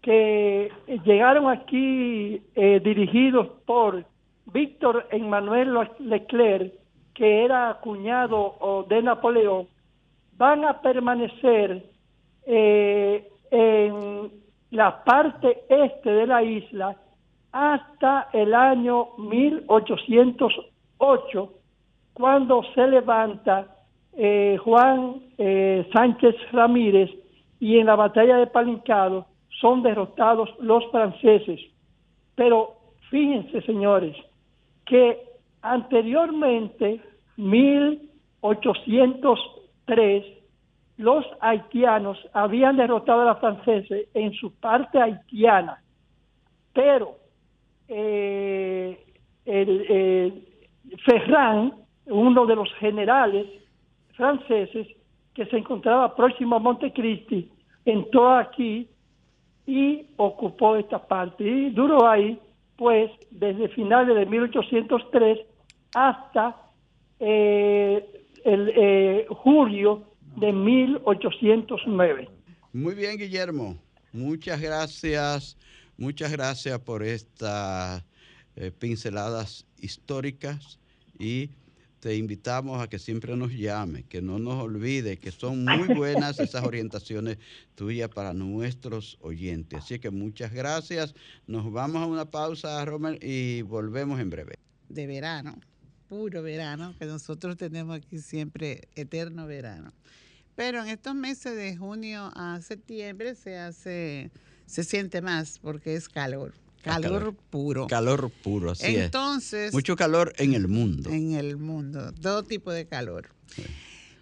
que 0.00 0.70
llegaron 1.04 1.50
aquí 1.50 2.40
eh, 2.54 2.80
dirigidos 2.82 3.48
por 3.66 4.06
Víctor 4.52 5.06
Emmanuel 5.10 5.74
Leclerc, 5.98 6.72
que 7.14 7.44
era 7.44 7.78
cuñado 7.80 8.86
de 8.88 9.02
Napoleón, 9.02 9.66
van 10.36 10.64
a 10.64 10.80
permanecer 10.80 11.84
eh, 12.46 13.28
en 13.50 14.30
la 14.70 15.02
parte 15.04 15.64
este 15.68 16.10
de 16.10 16.26
la 16.26 16.42
isla 16.42 16.96
hasta 17.52 18.28
el 18.32 18.54
año 18.54 19.08
1808, 19.18 21.52
cuando 22.12 22.62
se 22.74 22.86
levanta 22.86 23.66
eh, 24.16 24.56
Juan 24.62 25.22
eh, 25.38 25.88
Sánchez 25.92 26.36
Ramírez 26.52 27.10
y 27.60 27.78
en 27.78 27.86
la 27.86 27.96
batalla 27.96 28.36
de 28.36 28.46
Palincado 28.46 29.26
son 29.60 29.82
derrotados 29.82 30.50
los 30.60 30.88
franceses. 30.90 31.60
Pero 32.34 32.74
fíjense, 33.10 33.62
señores, 33.62 34.16
que 34.88 35.28
anteriormente, 35.62 37.00
1803, 37.36 40.24
los 40.96 41.24
haitianos 41.40 42.18
habían 42.32 42.76
derrotado 42.76 43.22
a 43.22 43.26
los 43.26 43.38
franceses 43.38 44.08
en 44.14 44.32
su 44.32 44.52
parte 44.54 45.00
haitiana, 45.00 45.80
pero 46.72 47.14
eh, 47.86 48.98
el, 49.44 50.44
Ferran, 51.04 51.74
uno 52.06 52.46
de 52.46 52.56
los 52.56 52.72
generales 52.74 53.46
franceses 54.14 54.88
que 55.34 55.46
se 55.46 55.58
encontraba 55.58 56.16
próximo 56.16 56.56
a 56.56 56.58
Montecristi, 56.58 57.52
entró 57.84 58.34
aquí 58.34 58.88
y 59.66 60.06
ocupó 60.16 60.74
esta 60.76 60.98
parte 60.98 61.44
y 61.44 61.70
duró 61.70 62.08
ahí 62.08 62.40
pues 62.78 63.10
desde 63.32 63.68
finales 63.70 64.14
de 64.16 64.24
1803 64.24 65.40
hasta 65.94 66.56
eh, 67.18 68.06
el 68.44 68.72
eh, 68.74 69.26
julio 69.28 70.04
de 70.36 70.52
1809. 70.52 72.30
Muy 72.72 72.94
bien, 72.94 73.18
Guillermo. 73.18 73.76
Muchas 74.12 74.60
gracias, 74.60 75.58
muchas 75.96 76.30
gracias 76.30 76.78
por 76.78 77.02
estas 77.02 78.04
eh, 78.54 78.70
pinceladas 78.70 79.66
históricas 79.80 80.78
y 81.18 81.50
te 82.00 82.16
invitamos 82.16 82.80
a 82.80 82.88
que 82.88 82.98
siempre 82.98 83.36
nos 83.36 83.52
llame, 83.52 84.04
que 84.04 84.22
no 84.22 84.38
nos 84.38 84.62
olvide, 84.62 85.18
que 85.18 85.32
son 85.32 85.64
muy 85.64 85.88
buenas 85.94 86.38
esas 86.38 86.64
orientaciones 86.64 87.38
tuyas 87.74 88.08
para 88.08 88.32
nuestros 88.32 89.18
oyentes. 89.20 89.80
Así 89.80 89.98
que 89.98 90.10
muchas 90.10 90.52
gracias. 90.52 91.14
Nos 91.46 91.70
vamos 91.72 92.02
a 92.02 92.06
una 92.06 92.30
pausa, 92.30 92.84
Romer, 92.84 93.18
y 93.22 93.62
volvemos 93.62 94.20
en 94.20 94.30
breve. 94.30 94.54
De 94.88 95.06
verano, 95.06 95.58
puro 96.08 96.42
verano, 96.42 96.94
que 96.98 97.06
nosotros 97.06 97.56
tenemos 97.56 97.96
aquí 97.96 98.18
siempre 98.18 98.88
eterno 98.94 99.46
verano. 99.46 99.92
Pero 100.54 100.82
en 100.82 100.88
estos 100.88 101.14
meses 101.14 101.56
de 101.56 101.76
junio 101.76 102.32
a 102.34 102.60
septiembre 102.62 103.34
se 103.34 103.58
hace, 103.58 104.30
se 104.66 104.84
siente 104.84 105.20
más 105.20 105.58
porque 105.58 105.94
es 105.94 106.08
calor. 106.08 106.52
Calor, 106.82 107.34
puro. 107.50 107.86
Calor 107.86 108.30
puro, 108.30 108.70
así 108.70 108.96
Entonces, 108.96 109.72
Mucho 109.72 109.96
calor 109.96 110.32
en 110.36 110.54
el 110.54 110.68
mundo. 110.68 111.10
En 111.10 111.32
el 111.32 111.56
mundo, 111.56 112.12
todo 112.20 112.44
tipo 112.44 112.72
de 112.72 112.86
calor. 112.86 113.28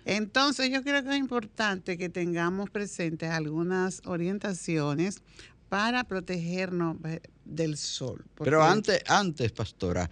Entonces, 0.05 0.71
yo 0.71 0.83
creo 0.83 1.03
que 1.03 1.11
es 1.11 1.17
importante 1.17 1.99
que 1.99 2.09
tengamos 2.09 2.71
presentes 2.71 3.31
algunas 3.31 4.03
orientaciones 4.05 5.23
para 5.69 6.05
protegernos 6.05 6.97
eh, 7.05 7.21
del 7.45 7.77
sol. 7.77 8.25
Pero 8.43 8.63
antes, 8.63 9.03
antes, 9.09 9.51
pastora, 9.53 10.09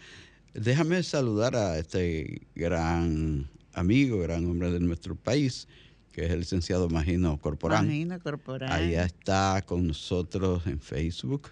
déjame 0.53 1.03
saludar 1.03 1.55
a 1.57 1.79
este 1.79 2.47
gran 2.55 3.49
amigo, 3.73 4.19
gran 4.19 4.45
hombre 4.47 4.73
de 4.73 4.81
nuestro 4.81 5.15
país, 5.15 5.69
que 6.11 6.27
es 6.27 6.31
el 6.33 6.41
licenciado 6.41 6.89
Magino 6.89 7.39
Corporán. 7.41 7.87
Magino 7.87 8.21
Corporán. 8.21 8.73
Ahí 8.73 8.95
está 8.95 9.63
con 9.65 9.87
nosotros 9.87 10.67
en 10.67 10.81
Facebook 10.81 11.51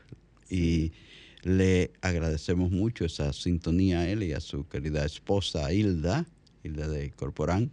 y 0.53 0.93
le 1.43 1.93
agradecemos 2.03 2.71
mucho 2.71 3.07
esa 3.07 3.33
sintonía 3.33 4.01
a 4.01 4.09
él 4.09 4.23
y 4.23 4.33
a 4.35 4.41
su 4.41 4.69
querida 4.69 5.05
esposa 5.05 5.73
Hilda, 5.73 6.27
Hilda 6.63 6.89
de 6.89 7.11
Corporán. 7.11 7.71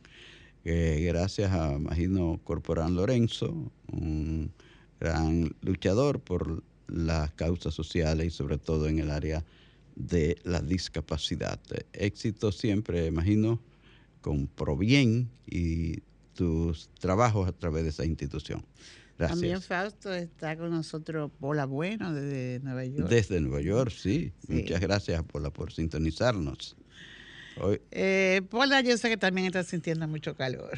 gracias 0.63 1.52
a 1.52 1.78
Magino 1.78 2.39
Corporán 2.46 2.96
Lorenzo, 2.96 3.72
un 3.92 4.52
gran 5.00 5.54
luchador 5.62 6.22
por 6.22 6.63
las 6.88 7.32
causas 7.34 7.74
sociales 7.74 8.28
y 8.28 8.32
sobre 8.32 8.58
todo 8.58 8.88
en 8.88 9.00
el 9.00 9.12
área 9.12 9.44
de 9.96 10.38
la 10.44 10.62
discapacidad. 10.62 11.60
Éxito 11.92 12.54
siempre, 12.54 13.08
imagino, 13.08 13.60
con 14.22 14.48
Provien 14.48 15.30
y 15.46 16.00
tus 16.34 16.89
trabajos 17.00 17.48
a 17.48 17.52
través 17.52 17.84
de 17.84 17.89
esa 17.89 18.06
institución. 18.06 18.65
También 19.18 19.62
Fausto 19.62 20.13
está 20.13 20.56
con 20.56 20.72
nosotros 20.72 21.30
Pola 21.39 21.65
Bueno 21.65 22.13
desde 22.13 22.62
Nueva 22.63 22.86
York. 22.86 23.10
Desde 23.10 23.42
Nueva 23.42 23.62
York, 23.62 23.92
sí. 23.92 24.32
Muchas 24.48 24.80
gracias 24.80 25.22
Pola 25.24 25.52
por 25.52 25.74
sintonizarnos. 25.74 26.78
Eh, 27.92 28.42
Pola, 28.50 28.82
yo 28.82 28.98
sé 28.98 29.10
que 29.10 29.18
también 29.18 29.46
está 29.48 29.63
sintiendo 29.63 30.08
mucho 30.08 30.36
calor. 30.36 30.78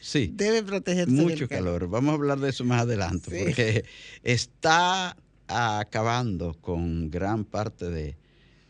Sí. 0.00 0.30
Debe 0.32 0.62
protegerse. 0.62 1.10
Mucho 1.10 1.46
calor. 1.48 1.88
Vamos 1.88 2.12
a 2.12 2.14
hablar 2.14 2.38
de 2.40 2.48
eso 2.50 2.64
más 2.64 2.82
adelante, 2.82 3.44
porque 3.44 3.84
está 4.22 5.16
acabando 5.46 6.54
con 6.60 7.10
gran 7.10 7.44
parte 7.44 7.90
de 7.90 8.16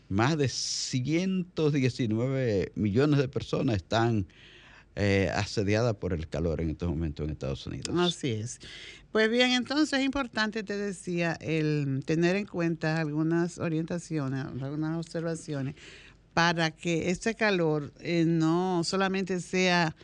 más 0.07 0.37
de 0.37 0.49
119 0.49 2.71
millones 2.75 3.19
de 3.19 3.27
personas 3.27 3.77
están 3.77 4.27
eh, 5.01 5.31
asediadas 5.33 5.95
por 5.95 6.11
el 6.11 6.27
calor 6.27 6.59
en 6.59 6.71
estos 6.71 6.89
momentos 6.89 7.23
en 7.23 7.31
Estados 7.31 7.65
Unidos. 7.65 7.97
Así 7.97 8.31
es. 8.31 8.59
Pues 9.13 9.29
bien, 9.29 9.51
entonces 9.51 9.97
es 9.97 10.03
importante, 10.03 10.61
te 10.61 10.75
decía, 10.75 11.37
el 11.39 12.03
tener 12.05 12.35
en 12.35 12.45
cuenta 12.45 12.99
algunas 12.99 13.59
orientaciones, 13.59 14.43
algunas 14.61 14.97
observaciones, 14.97 15.75
para 16.33 16.71
que 16.71 17.11
este 17.11 17.33
calor 17.33 17.93
eh, 18.01 18.25
no 18.27 18.83
solamente 18.83 19.39
sea 19.39 19.95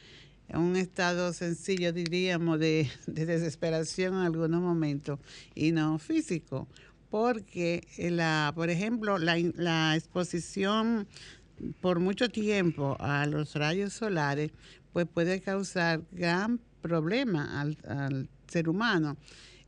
un 0.53 0.77
estado 0.77 1.33
sencillo, 1.33 1.91
diríamos, 1.91 2.57
de, 2.57 2.89
desesperación 3.05 4.13
en 4.13 4.19
algunos 4.21 4.61
momentos 4.61 5.19
y 5.55 5.73
no 5.73 5.99
físico, 5.99 6.69
porque 7.09 7.85
la, 7.97 8.53
por 8.55 8.69
ejemplo, 8.69 9.17
la 9.17 9.95
exposición 9.97 11.05
por 11.81 11.99
mucho 11.99 12.29
tiempo 12.29 12.97
a 12.99 13.25
los 13.25 13.55
rayos 13.55 13.93
solares, 13.93 14.51
pues 14.95 15.07
puede 15.07 15.41
causar 15.41 16.03
gran 16.13 16.61
problema 16.81 17.59
al, 17.59 17.77
al 17.85 18.29
ser 18.47 18.69
humano. 18.69 19.17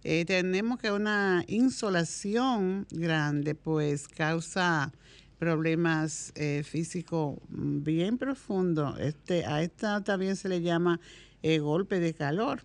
Eh, 0.05 0.23
tenemos 0.23 0.79
que 0.79 0.89
una 0.89 1.43
insolación 1.49 2.87
grande 2.91 3.53
pues 3.53 4.07
causa 4.07 4.93
problemas 5.37 6.31
eh, 6.35 6.63
físicos 6.63 7.39
bien 7.49 8.17
profundos. 8.17 8.97
Este, 9.01 9.45
a 9.45 9.61
esta 9.61 10.01
también 10.01 10.37
se 10.37 10.47
le 10.47 10.61
llama 10.61 11.01
eh, 11.43 11.59
golpe 11.59 11.99
de 11.99 12.13
calor 12.13 12.63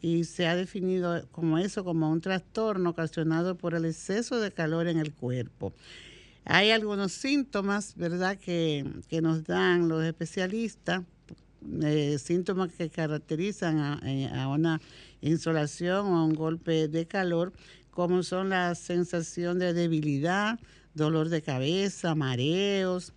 y 0.00 0.24
se 0.24 0.48
ha 0.48 0.56
definido 0.56 1.28
como 1.30 1.58
eso, 1.58 1.84
como 1.84 2.10
un 2.10 2.20
trastorno 2.20 2.90
ocasionado 2.90 3.56
por 3.56 3.74
el 3.74 3.84
exceso 3.84 4.40
de 4.40 4.50
calor 4.50 4.88
en 4.88 4.98
el 4.98 5.12
cuerpo. 5.12 5.72
Hay 6.44 6.72
algunos 6.72 7.12
síntomas, 7.12 7.94
¿verdad?, 7.94 8.36
que, 8.36 8.84
que 9.08 9.22
nos 9.22 9.44
dan 9.44 9.88
los 9.88 10.02
especialistas, 10.02 11.04
síntomas 12.18 12.72
que 12.72 12.90
caracterizan 12.90 13.78
a, 13.78 14.42
a 14.42 14.48
una 14.48 14.80
insolación 15.20 16.06
o 16.06 16.24
un 16.24 16.34
golpe 16.34 16.88
de 16.88 17.06
calor, 17.06 17.52
como 17.90 18.22
son 18.22 18.50
la 18.50 18.74
sensación 18.74 19.58
de 19.58 19.72
debilidad, 19.72 20.58
dolor 20.94 21.28
de 21.28 21.42
cabeza, 21.42 22.14
mareos, 22.14 23.12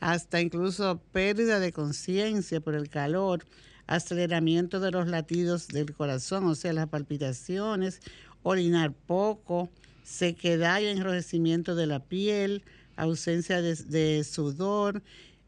hasta 0.00 0.40
incluso 0.40 1.00
pérdida 1.12 1.60
de 1.60 1.72
conciencia 1.72 2.60
por 2.60 2.74
el 2.74 2.88
calor, 2.88 3.44
aceleramiento 3.86 4.80
de 4.80 4.90
los 4.90 5.06
latidos 5.06 5.68
del 5.68 5.94
corazón, 5.94 6.44
o 6.46 6.54
sea, 6.54 6.72
las 6.72 6.88
palpitaciones, 6.88 8.00
orinar 8.42 8.92
poco, 8.92 9.70
sequedad 10.04 10.80
y 10.80 10.86
enrojecimiento 10.86 11.74
de 11.74 11.86
la 11.86 12.00
piel, 12.00 12.62
ausencia 12.96 13.60
de, 13.62 14.24
sudor. 14.24 15.02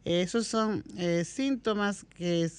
Esos 0.09 0.47
son 0.47 0.83
eh, 0.97 1.23
síntomas 1.27 2.07
que 2.17 2.51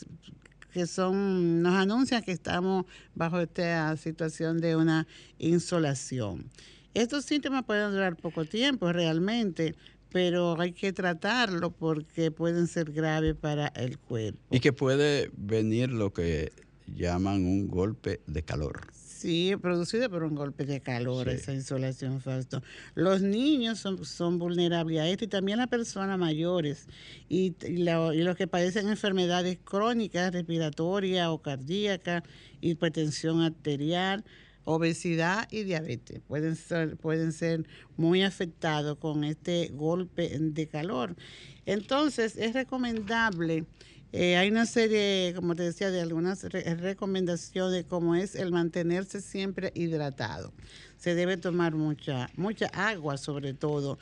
porque 0.69 0.85
son 0.85 1.63
nos 1.63 1.73
anuncian 1.73 2.21
que 2.21 2.31
estamos 2.31 2.85
bajo 3.15 3.39
esta 3.39 3.97
situación 3.97 4.61
de 4.61 4.75
una 4.75 5.07
insolación. 5.39 6.45
Estos 6.93 7.25
síntomas 7.25 7.63
pueden 7.63 7.89
durar 7.91 8.17
poco 8.17 8.45
tiempo 8.45 8.93
realmente, 8.93 9.73
pero 10.11 10.61
hay 10.61 10.73
que 10.73 10.93
tratarlo 10.93 11.71
porque 11.71 12.29
pueden 12.29 12.67
ser 12.67 12.91
graves 12.91 13.33
para 13.33 13.69
el 13.69 13.97
cuerpo. 13.97 14.39
Y 14.51 14.59
que 14.59 14.71
puede 14.71 15.31
venir 15.35 15.89
lo 15.89 16.13
que 16.13 16.51
llaman 16.85 17.47
un 17.47 17.67
golpe 17.67 18.21
de 18.27 18.43
calor. 18.43 18.81
Sí, 19.19 19.53
producido 19.61 20.09
por 20.09 20.23
un 20.23 20.33
golpe 20.33 20.63
de 20.63 20.79
calor, 20.79 21.27
esa 21.27 21.53
insolación, 21.53 22.21
Fausto. 22.21 22.63
Los 22.95 23.21
niños 23.21 23.79
son, 23.79 24.39
vulnerables 24.39 25.01
a 25.01 25.09
esto 25.09 25.25
y 25.25 25.27
también 25.27 25.57
las 25.57 25.67
personas 25.67 26.17
mayores 26.17 26.87
y, 27.27 27.53
los 27.67 28.37
que 28.37 28.47
padecen 28.47 28.87
enfermedades 28.87 29.57
crónicas, 29.61 30.31
respiratorias 30.31 31.27
o 31.27 31.41
cardíacas, 31.41 32.23
hipertensión 32.61 33.41
arterial, 33.41 34.23
obesidad 34.63 35.49
y 35.51 35.63
diabetes. 35.63 36.21
Pueden 36.25 36.55
ser, 36.55 36.95
pueden 36.95 37.33
ser 37.33 37.67
muy 37.97 38.23
afectados 38.23 38.99
con 38.99 39.25
este 39.25 39.67
golpe 39.73 40.29
de 40.39 40.67
calor. 40.69 41.17
Entonces, 41.65 42.37
es 42.37 42.53
recomendable 42.53 43.65
eh, 44.11 44.37
hay 44.37 44.49
una 44.49 44.65
serie, 44.65 45.33
como 45.35 45.55
te 45.55 45.63
decía, 45.63 45.91
de 45.91 46.01
algunas 46.01 46.43
recomendaciones, 46.43 47.85
como 47.85 48.15
es 48.15 48.35
el 48.35 48.51
mantenerse 48.51 49.21
siempre 49.21 49.71
hidratado. 49.75 50.51
Se 50.97 51.15
debe 51.15 51.37
tomar 51.37 51.75
mucha, 51.75 52.29
mucha 52.35 52.67
agua 52.67 53.17
sobre 53.17 53.53
todo. 53.53 53.99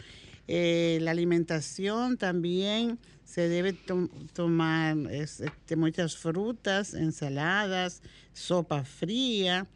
Eh, 0.47 0.99
la 1.01 1.11
alimentación 1.11 2.17
también 2.17 2.99
se 3.25 3.49
debe 3.49 3.75
tomar 4.33 4.97
este, 5.11 5.75
muchas 5.75 6.15
frutas, 6.15 6.93
ensaladas, 6.93 8.01
sopa 8.33 8.85
fría. 8.85 9.67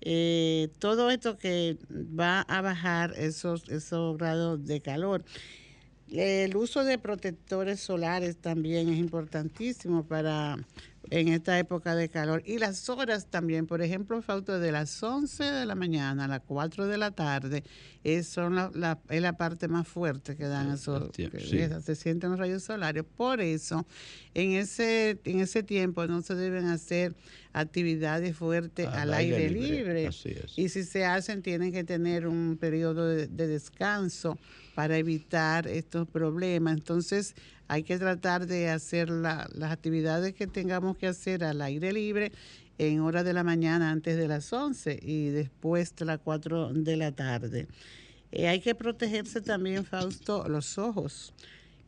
Eh, 0.00 0.68
todo 0.78 1.10
esto 1.10 1.36
que 1.36 1.78
va 1.90 2.42
a 2.42 2.60
bajar 2.60 3.14
esos, 3.16 3.68
esos 3.68 4.16
grados 4.16 4.64
de 4.64 4.80
calor. 4.80 5.24
El 6.10 6.54
uso 6.56 6.84
de 6.84 6.98
protectores 6.98 7.80
solares 7.80 8.36
también 8.36 8.88
es 8.88 8.98
importantísimo 8.98 10.04
para 10.04 10.58
en 11.10 11.28
esta 11.28 11.58
época 11.58 11.94
de 11.94 12.08
calor. 12.08 12.42
Y 12.46 12.58
las 12.58 12.88
horas 12.88 13.26
también, 13.26 13.66
por 13.66 13.82
ejemplo, 13.82 14.20
falta 14.22 14.58
de 14.58 14.72
las 14.72 15.02
11 15.02 15.44
de 15.44 15.66
la 15.66 15.74
mañana 15.74 16.24
a 16.24 16.28
las 16.28 16.40
4 16.40 16.86
de 16.86 16.98
la 16.98 17.10
tarde, 17.10 17.64
es, 18.02 18.26
son 18.26 18.54
la, 18.54 18.98
es 19.08 19.22
la 19.22 19.36
parte 19.36 19.68
más 19.68 19.86
fuerte 19.86 20.36
que 20.36 20.44
dan 20.44 20.72
esos, 20.72 21.10
se 21.14 21.94
sienten 21.94 22.30
los 22.30 22.38
rayos 22.38 22.62
solares. 22.62 23.04
Por 23.04 23.40
eso, 23.40 23.86
en 24.34 24.52
ese, 24.52 25.20
en 25.24 25.40
ese 25.40 25.62
tiempo 25.62 26.06
no 26.06 26.22
se 26.22 26.34
deben 26.34 26.66
hacer 26.66 27.14
actividades 27.52 28.36
fuertes 28.36 28.86
al, 28.88 29.14
aire, 29.14 29.50
libre. 29.50 30.10
Y 30.56 30.68
si 30.68 30.84
se 30.84 31.04
hacen, 31.04 31.42
tienen 31.42 31.72
que 31.72 31.84
tener 31.84 32.26
un 32.26 32.56
periodo 32.58 33.06
de, 33.06 33.26
de 33.26 33.46
descanso 33.46 34.38
para 34.74 34.96
evitar 34.98 35.66
estos 35.66 36.08
problemas. 36.08 36.74
Entonces, 36.74 37.34
hay 37.68 37.82
que 37.82 37.98
tratar 37.98 38.46
de 38.46 38.70
hacer 38.70 39.08
las 39.10 39.48
actividades 39.62 40.34
que 40.34 40.46
tengamos 40.46 40.96
que 40.96 41.06
hacer 41.06 41.44
al 41.44 41.62
aire 41.62 41.92
libre 41.92 42.32
en 42.78 43.00
horas 43.00 43.24
de 43.24 43.32
la 43.32 43.44
mañana 43.44 43.90
antes 43.90 44.16
de 44.16 44.28
las 44.28 44.52
11 44.52 44.98
y 45.02 45.28
después 45.28 45.94
de 45.96 46.04
las 46.04 46.18
4 46.18 46.72
de 46.72 46.96
la 46.96 47.12
tarde. 47.12 47.68
Eh, 48.32 48.48
hay 48.48 48.60
que 48.60 48.74
protegerse 48.74 49.40
también, 49.40 49.84
Fausto, 49.84 50.48
los 50.48 50.76
ojos 50.76 51.32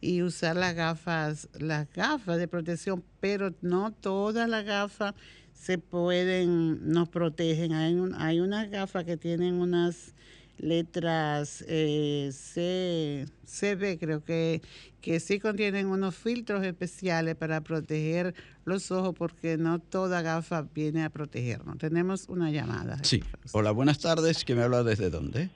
y 0.00 0.22
usar 0.22 0.56
las 0.56 0.74
gafas, 0.74 1.48
las 1.58 1.92
gafas 1.92 2.38
de 2.38 2.46
protección, 2.46 3.02
pero 3.20 3.52
no 3.62 3.92
todas 3.92 4.48
las 4.48 4.64
gafas 4.64 5.14
se 5.52 5.78
pueden, 5.78 6.88
nos 6.88 7.08
protegen. 7.08 7.72
Hay, 7.72 7.96
hay 8.18 8.40
unas 8.40 8.70
gafas 8.70 9.04
que 9.04 9.16
tienen 9.16 9.54
unas 9.54 10.14
letras 10.58 11.64
eh, 11.68 12.30
C, 12.32 13.26
CB, 13.44 13.98
creo 13.98 14.24
que, 14.24 14.60
que 15.00 15.20
sí 15.20 15.38
contienen 15.38 15.86
unos 15.86 16.16
filtros 16.16 16.64
especiales 16.64 17.34
para 17.34 17.60
proteger 17.60 18.34
los 18.64 18.90
ojos 18.90 19.14
porque 19.16 19.56
no 19.58 19.78
toda 19.78 20.22
gafa 20.22 20.64
viene 20.74 21.04
a 21.04 21.10
protegernos. 21.10 21.78
Tenemos 21.78 22.28
una 22.28 22.50
llamada. 22.50 22.98
Sí. 23.02 23.22
Hola, 23.52 23.70
buenas 23.70 24.00
tardes. 24.00 24.44
¿Quién 24.44 24.58
me 24.58 24.64
habla 24.64 24.82
desde 24.82 25.10
dónde? 25.10 25.50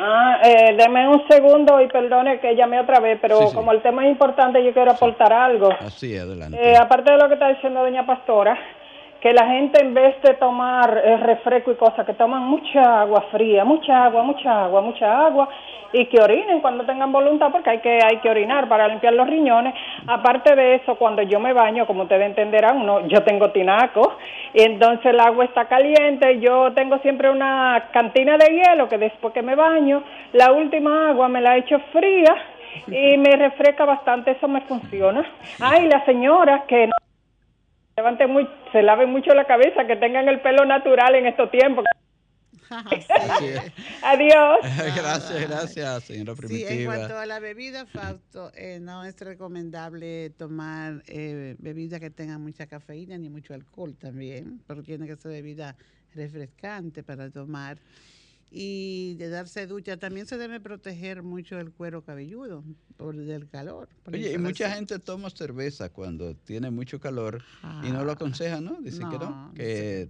Ah, 0.00 0.40
eh, 0.44 0.76
deme 0.76 1.08
un 1.08 1.26
segundo 1.28 1.80
y 1.80 1.88
perdone 1.88 2.38
que 2.38 2.54
llamé 2.54 2.78
otra 2.80 3.00
vez, 3.00 3.18
pero 3.20 3.50
como 3.52 3.72
el 3.72 3.82
tema 3.82 4.04
es 4.06 4.12
importante, 4.12 4.64
yo 4.64 4.72
quiero 4.72 4.92
aportar 4.92 5.32
algo. 5.32 5.70
Así, 5.80 6.16
adelante. 6.16 6.56
Eh, 6.56 6.76
aparte 6.76 7.10
de 7.10 7.18
lo 7.18 7.26
que 7.26 7.34
está 7.34 7.48
diciendo 7.48 7.80
doña 7.80 8.06
Pastora, 8.06 8.56
que 9.20 9.32
la 9.32 9.46
gente 9.46 9.82
en 9.82 9.94
vez 9.94 10.20
de 10.22 10.34
tomar 10.34 11.02
eh, 11.04 11.16
refresco 11.16 11.72
y 11.72 11.74
cosas, 11.74 12.06
que 12.06 12.14
toman 12.14 12.42
mucha 12.42 13.00
agua 13.00 13.24
fría, 13.32 13.64
mucha 13.64 14.04
agua, 14.04 14.22
mucha 14.22 14.64
agua, 14.64 14.80
mucha 14.80 15.26
agua, 15.26 15.48
y 15.92 16.06
que 16.06 16.20
orinen 16.20 16.60
cuando 16.60 16.84
tengan 16.84 17.10
voluntad, 17.10 17.50
porque 17.50 17.70
hay 17.70 17.78
que, 17.78 17.98
hay 18.04 18.18
que 18.18 18.30
orinar 18.30 18.68
para 18.68 18.86
limpiar 18.86 19.14
los 19.14 19.28
riñones. 19.28 19.74
Aparte 20.06 20.54
de 20.54 20.76
eso, 20.76 20.94
cuando 20.96 21.22
yo 21.22 21.40
me 21.40 21.52
baño, 21.52 21.86
como 21.86 22.02
ustedes 22.02 22.26
entenderán, 22.26 22.82
uno, 22.82 23.06
yo 23.08 23.22
tengo 23.24 23.50
tinaco, 23.50 24.18
y 24.54 24.62
entonces 24.62 25.06
el 25.06 25.18
agua 25.18 25.44
está 25.46 25.64
caliente, 25.64 26.38
yo 26.40 26.72
tengo 26.74 26.98
siempre 26.98 27.30
una 27.30 27.88
cantina 27.92 28.36
de 28.36 28.54
hielo 28.54 28.88
que 28.88 28.98
después 28.98 29.34
que 29.34 29.42
me 29.42 29.56
baño, 29.56 30.02
la 30.32 30.52
última 30.52 31.08
agua 31.08 31.28
me 31.28 31.40
la 31.40 31.56
echo 31.56 31.80
fría 31.92 32.34
y 32.86 33.16
me 33.16 33.34
refresca 33.36 33.84
bastante, 33.84 34.32
eso 34.32 34.46
me 34.46 34.60
funciona. 34.60 35.24
Ay, 35.60 35.88
las 35.88 36.04
señoras 36.04 36.62
que 36.68 36.86
no 36.86 37.07
levante 37.98 38.28
muy, 38.28 38.48
se 38.70 38.80
lave 38.82 39.06
mucho 39.06 39.34
la 39.34 39.44
cabeza, 39.44 39.84
que 39.86 39.96
tengan 39.96 40.28
el 40.28 40.40
pelo 40.40 40.64
natural 40.64 41.16
en 41.16 41.26
estos 41.26 41.50
tiempos. 41.50 41.84
Adiós. 44.02 44.58
gracias, 44.96 45.48
gracias, 45.48 46.04
señora 46.04 46.34
Primitiva. 46.34 46.68
Sí, 46.68 46.78
en 46.82 46.86
cuanto 46.86 47.18
a 47.18 47.26
la 47.26 47.40
bebida, 47.40 47.86
Fausto, 47.86 48.52
eh, 48.54 48.78
no 48.80 49.04
es 49.04 49.18
recomendable 49.20 50.30
tomar 50.30 51.02
eh, 51.06 51.56
bebida 51.58 51.98
que 51.98 52.10
tenga 52.10 52.38
mucha 52.38 52.66
cafeína 52.66 53.18
ni 53.18 53.30
mucho 53.30 53.52
alcohol 53.52 53.96
también, 53.98 54.60
porque 54.66 54.82
tiene 54.82 55.06
que 55.08 55.16
ser 55.16 55.32
bebida 55.32 55.74
refrescante 56.14 57.02
para 57.02 57.30
tomar 57.30 57.78
y 58.50 59.14
de 59.14 59.28
darse 59.28 59.66
ducha. 59.66 59.96
También 59.96 60.26
se 60.26 60.38
debe 60.38 60.60
proteger 60.60 61.22
mucho 61.22 61.58
el 61.58 61.72
cuero 61.72 62.02
cabelludo 62.02 62.64
por 62.96 63.16
del 63.16 63.48
calor. 63.48 63.88
Oye, 64.06 64.32
y 64.32 64.38
mucha 64.38 64.70
gente 64.70 64.98
toma 64.98 65.30
cerveza 65.30 65.90
cuando 65.90 66.34
tiene 66.34 66.70
mucho 66.70 67.00
calor 67.00 67.42
y 67.82 67.90
no 67.90 68.04
lo 68.04 68.10
ah, 68.10 68.14
aconseja, 68.14 68.60
¿no? 68.60 68.80
Dice 68.80 68.98
que 68.98 69.18
no, 69.18 69.52
que 69.54 70.08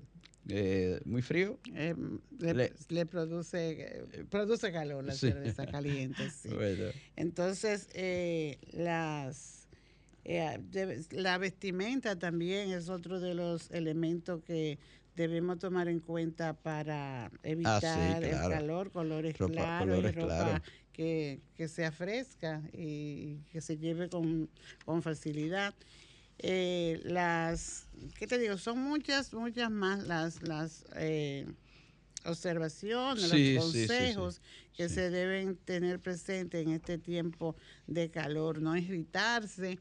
eh, 0.49 1.01
muy 1.05 1.23
frío. 1.23 1.59
Eh, 1.75 1.95
le, 2.39 3.07
produce 3.07 4.07
produce 4.31 4.73
calor 4.73 5.05
la 5.05 5.13
cerveza 5.13 5.67
caliente, 5.71 6.31
sí. 6.31 6.49
Entonces, 7.17 7.89
eh, 7.93 8.59
las 8.73 9.59
la 11.11 11.39
vestimenta 11.39 12.19
también 12.19 12.71
es 12.71 12.91
otro 12.91 13.19
de 13.19 13.33
los 13.35 13.71
elementos 13.71 14.43
que 14.45 14.79
debemos 15.19 15.59
tomar 15.59 15.89
en 15.89 15.99
cuenta 15.99 16.55
para 16.55 17.27
ah, 17.27 17.31
evitar 17.43 18.23
el 18.23 18.31
calor, 18.31 18.93
colores 18.93 19.37
claros 19.37 19.99
y 19.99 20.11
ropa 20.13 20.63
que, 20.93 21.41
que, 21.57 21.67
sea 21.67 21.91
fresca 21.91 22.63
y 22.73 23.39
que 23.51 23.61
se 23.61 23.77
lleve 23.77 24.09
con, 24.09 24.49
facilidad. 25.03 25.75
Eh, 26.39 27.01
las, 27.03 27.89
¿qué 28.17 28.29
te 28.29 28.39
digo? 28.39 28.59
Son 28.59 28.79
muchas, 28.79 29.35
muchas 29.35 29.73
más 29.73 30.05
las, 30.05 30.41
las 30.43 30.85
eh, 30.95 31.47
observaciones, 32.25 33.33
los 33.33 33.65
consejos 33.65 34.41
que 34.77 34.89
se 34.89 35.11
deben 35.11 35.57
tener 35.57 35.99
presentes 35.99 36.65
en 36.65 36.73
este 36.73 36.97
tiempo 36.97 37.57
de 37.89 38.09
calor, 38.09 38.63
no 38.63 38.77
irritarse. 38.77 39.81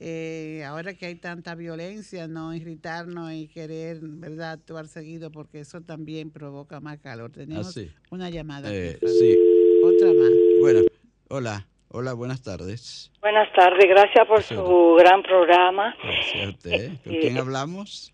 Eh, 0.00 0.62
ahora 0.64 0.94
que 0.94 1.06
hay 1.06 1.16
tanta 1.16 1.56
violencia, 1.56 2.28
no 2.28 2.54
irritarnos 2.54 3.32
y 3.32 3.48
querer, 3.48 3.98
¿verdad?, 4.00 4.52
actuar 4.52 4.86
seguido, 4.86 5.32
porque 5.32 5.60
eso 5.60 5.80
también 5.80 6.30
provoca 6.30 6.78
más 6.80 6.98
calor. 6.98 7.32
Tenemos 7.32 7.76
ah, 7.76 7.80
una 8.10 8.30
llamada. 8.30 8.68
Eh, 8.72 8.98
sí. 9.00 9.36
Otra 9.82 10.08
más. 10.08 10.30
Bueno, 10.60 10.80
hola. 11.28 11.66
Hola, 11.90 12.12
buenas 12.12 12.42
tardes. 12.42 13.10
Buenas 13.22 13.50
tardes, 13.54 13.86
gracias 13.88 14.26
por 14.26 14.42
su 14.42 14.96
gran 14.98 15.22
programa. 15.22 15.96
Gracias 16.02 16.46
a 16.46 16.50
usted. 16.50 16.88
¿Con 17.02 17.14
quién 17.14 17.36
eh, 17.36 17.40
hablamos? 17.40 18.12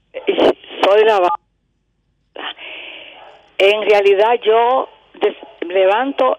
Soy 0.84 1.04
la... 1.04 1.28
En 3.58 3.82
realidad 3.82 4.34
yo 4.46 4.88
levanto 5.68 6.38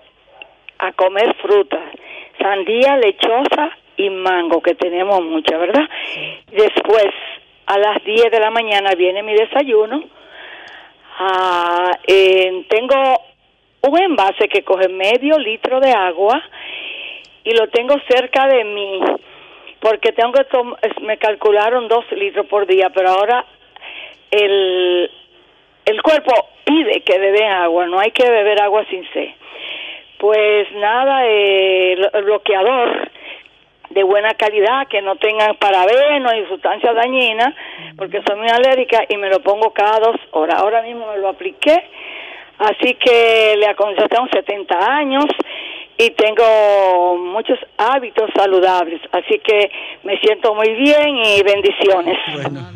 a 0.80 0.94
comer 0.94 1.36
frutas, 1.42 1.94
sandía, 2.40 2.98
lechosa 2.98 3.72
y 3.98 4.10
mango, 4.10 4.62
que 4.62 4.76
tenemos 4.76 5.22
mucha, 5.24 5.58
¿verdad? 5.58 5.88
Después, 6.52 7.08
a 7.66 7.78
las 7.78 8.04
10 8.04 8.32
de 8.32 8.40
la 8.40 8.52
mañana 8.52 8.94
viene 8.96 9.24
mi 9.24 9.34
desayuno. 9.34 10.04
Ah, 11.18 11.92
tengo 12.08 13.22
un 13.82 14.02
envase 14.02 14.48
que 14.50 14.64
coge 14.64 14.90
medio 14.90 15.38
litro 15.38 15.80
de 15.80 15.92
agua 15.92 16.42
y 17.44 17.52
lo 17.52 17.70
tengo 17.70 17.96
cerca 18.10 18.48
de 18.48 18.64
mí 18.64 19.00
porque 19.80 20.12
tengo 20.14 20.34
que 20.34 21.02
me 21.02 21.18
calcularon 21.18 21.88
dos 21.88 22.12
litros 22.12 22.48
por 22.48 22.66
día, 22.66 22.90
pero 22.90 23.10
ahora 23.10 23.46
el, 24.32 25.12
el 25.86 26.02
cuerpo 26.02 26.50
pide 26.66 27.02
que 27.02 27.20
bebe 27.20 27.46
agua, 27.46 27.86
no 27.86 28.00
hay 28.00 28.12
que 28.12 28.28
beber 28.30 28.62
agua 28.62 28.84
sin 28.90 29.08
sed. 29.14 29.30
Pues 30.18 30.72
nada, 30.72 31.28
eh, 31.28 31.94
el 32.14 32.24
bloqueador 32.24 33.12
de 33.90 34.04
buena 34.04 34.34
calidad, 34.34 34.88
que 34.88 35.02
no 35.02 35.16
tengan 35.18 35.56
parabenos 35.58 36.34
y 36.36 36.48
sustancias 36.48 36.96
dañinas, 36.96 37.54
porque 37.98 38.22
soy 38.26 38.38
muy 38.38 38.50
alérgica 38.50 39.04
y 39.10 39.18
me 39.18 39.30
lo 39.30 39.40
pongo 39.42 39.72
cada 39.72 40.00
dos 40.00 40.18
horas. 40.32 40.60
Ahora 40.60 40.82
mismo 40.82 41.12
me 41.12 41.18
lo 41.18 41.30
apliqué, 41.30 41.76
así 42.60 42.96
que 42.96 43.56
le 43.58 43.68
aconsejo, 43.68 44.08
tengo 44.08 44.28
70 44.32 44.98
años 44.98 45.26
y 45.98 46.10
tengo 46.12 47.18
muchos 47.18 47.58
hábitos 47.78 48.30
saludables, 48.36 49.02
así 49.12 49.40
que 49.40 49.72
me 50.04 50.18
siento 50.20 50.54
muy 50.54 50.74
bien 50.74 51.18
y 51.18 51.42
bendiciones. 51.44 52.18
Bueno, 52.34 52.70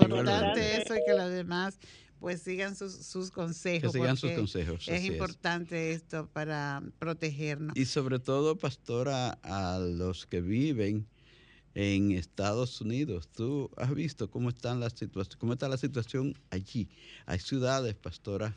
Importante 0.00 0.60
eso 0.76 0.94
y 0.94 1.04
que 1.04 1.14
los 1.14 1.30
demás 1.30 1.78
pues 2.20 2.42
sigan 2.42 2.76
sus, 2.76 2.92
sus 2.94 3.30
consejos. 3.30 3.92
Que 3.92 3.98
sigan 3.98 4.16
sus 4.16 4.32
consejos. 4.32 4.88
Es 4.88 5.04
importante 5.04 5.92
esto 5.92 6.28
para 6.32 6.82
protegernos. 6.98 7.76
Y 7.76 7.84
sobre 7.84 8.18
todo, 8.18 8.56
pastora, 8.56 9.38
a 9.42 9.78
los 9.78 10.26
que 10.26 10.40
viven 10.40 11.06
en 11.74 12.10
Estados 12.10 12.80
Unidos. 12.80 13.28
Tú 13.28 13.70
has 13.76 13.94
visto 13.94 14.30
cómo, 14.30 14.48
están 14.48 14.80
las 14.80 14.94
cómo 15.38 15.52
está 15.52 15.68
la 15.68 15.76
situación 15.76 16.34
allí. 16.50 16.88
Hay 17.26 17.38
ciudades, 17.38 17.94
pastora, 17.94 18.54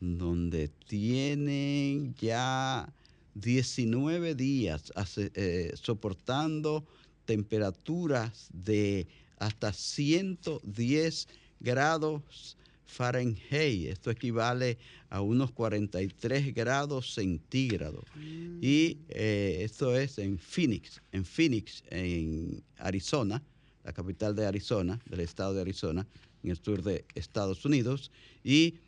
donde 0.00 0.68
tienen 0.68 2.14
ya 2.14 2.92
19 3.34 4.34
días 4.34 4.92
eh, 5.16 5.72
soportando 5.74 6.84
temperaturas 7.24 8.48
de 8.52 9.06
hasta 9.38 9.72
110 9.72 11.28
grados 11.60 12.56
Fahrenheit. 12.86 13.88
Esto 13.88 14.10
equivale 14.10 14.78
a 15.10 15.20
unos 15.20 15.52
43 15.52 16.54
grados 16.54 17.12
centígrados. 17.14 18.04
Mm. 18.14 18.58
Y 18.62 18.98
eh, 19.08 19.58
esto 19.62 19.94
es 19.96 20.18
en 20.18 20.38
Phoenix, 20.38 21.02
en 21.12 21.24
Phoenix, 21.24 21.82
en 21.90 22.62
Arizona, 22.78 23.42
la 23.84 23.92
capital 23.92 24.34
de 24.34 24.46
Arizona, 24.46 25.00
del 25.06 25.20
estado 25.20 25.54
de 25.54 25.60
Arizona, 25.60 26.06
en 26.42 26.50
el 26.50 26.56
sur 26.56 26.82
de 26.82 27.04
Estados 27.14 27.64
Unidos. 27.64 28.10
Y 28.42 28.78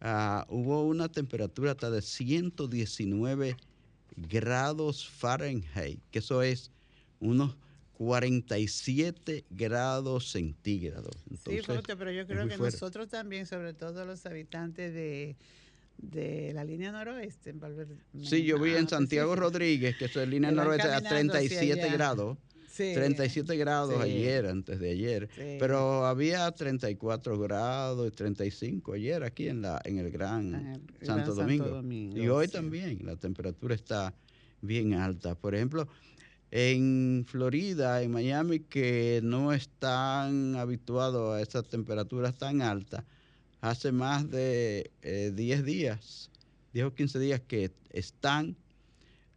ah, 0.00 0.46
hubo 0.48 0.86
una 0.86 1.08
temperatura 1.08 1.72
hasta 1.72 1.90
de 1.90 2.02
119 2.02 3.56
grados 4.16 5.08
Fahrenheit, 5.08 6.00
que 6.10 6.18
eso 6.18 6.42
es 6.42 6.70
unos 7.20 7.56
47 8.00 9.44
grados 9.50 10.30
centígrados. 10.30 11.14
sí, 11.44 11.60
pero 11.66 12.10
yo 12.10 12.26
creo 12.26 12.48
que 12.48 12.56
nosotros 12.56 13.10
también, 13.10 13.44
sobre 13.44 13.74
todo 13.74 14.06
los 14.06 14.24
habitantes 14.24 14.94
de, 14.94 15.36
de 15.98 16.52
la 16.54 16.64
línea 16.64 16.92
noroeste, 16.92 17.50
en 17.50 17.60
Valverde. 17.60 17.98
Sí, 18.22 18.42
yo 18.44 18.58
vi 18.58 18.72
en 18.72 18.88
Santiago 18.88 19.36
Rodríguez, 19.36 19.98
que 19.98 20.06
es 20.06 20.16
la 20.16 20.24
línea 20.24 20.50
noroeste, 20.50 20.88
a 20.88 21.02
37 21.02 21.90
grados. 21.90 22.38
37 22.74 23.54
grados 23.58 24.00
ayer, 24.00 24.46
antes 24.46 24.80
de 24.80 24.92
ayer, 24.92 25.28
pero 25.58 26.06
había 26.06 26.50
34 26.50 27.38
grados 27.38 28.08
y 28.08 28.10
35 28.12 28.94
ayer 28.94 29.22
aquí 29.24 29.48
en 29.48 29.60
la 29.60 29.78
en 29.84 29.98
el 29.98 30.10
Gran, 30.10 30.80
Santo, 31.02 31.34
Domingo. 31.34 31.82
Y 32.18 32.28
hoy 32.28 32.48
también 32.48 33.00
la 33.04 33.16
temperatura 33.16 33.74
está 33.74 34.14
bien 34.62 34.94
alta. 34.94 35.34
Por 35.34 35.54
ejemplo, 35.54 35.86
en 36.50 37.24
Florida, 37.28 38.02
en 38.02 38.10
Miami, 38.10 38.60
que 38.60 39.20
no 39.22 39.52
están 39.52 40.56
habituados 40.56 41.34
a 41.34 41.40
esas 41.40 41.68
temperaturas 41.68 42.36
tan 42.36 42.62
altas, 42.62 43.04
hace 43.60 43.92
más 43.92 44.28
de 44.30 44.90
10 45.02 45.60
eh, 45.60 45.62
días, 45.62 46.30
10 46.72 46.86
o 46.86 46.94
15 46.94 47.18
días 47.18 47.40
que 47.40 47.70
están 47.90 48.56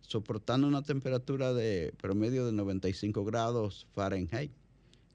soportando 0.01 0.67
una 0.67 0.81
temperatura 0.81 1.53
de 1.53 1.93
promedio 2.01 2.45
de 2.45 2.51
95 2.51 3.23
grados 3.25 3.87
Fahrenheit. 3.93 4.51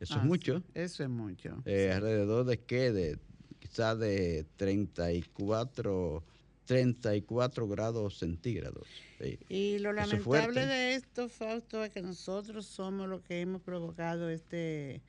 Eso 0.00 0.14
es 0.14 0.20
ah, 0.20 0.24
mucho. 0.24 0.62
Eso 0.74 1.02
es 1.02 1.08
mucho. 1.08 1.60
Eh, 1.64 1.92
¿Alrededor 1.92 2.44
de 2.46 2.60
qué? 2.60 2.92
De 2.92 3.18
quizás 3.58 3.98
de 3.98 4.46
34 4.56 6.22
34 6.68 7.66
grados 7.66 8.18
centígrados. 8.18 8.86
Y 9.48 9.78
lo 9.78 9.94
lamentable 9.94 10.66
de 10.66 10.94
esto, 10.94 11.30
Fausto, 11.30 11.82
es 11.82 11.90
que 11.90 12.02
nosotros 12.02 12.66
somos 12.66 13.08
los 13.08 13.22
que 13.22 13.40
hemos 13.40 13.62
provocado 13.62 14.28
este 14.28 15.00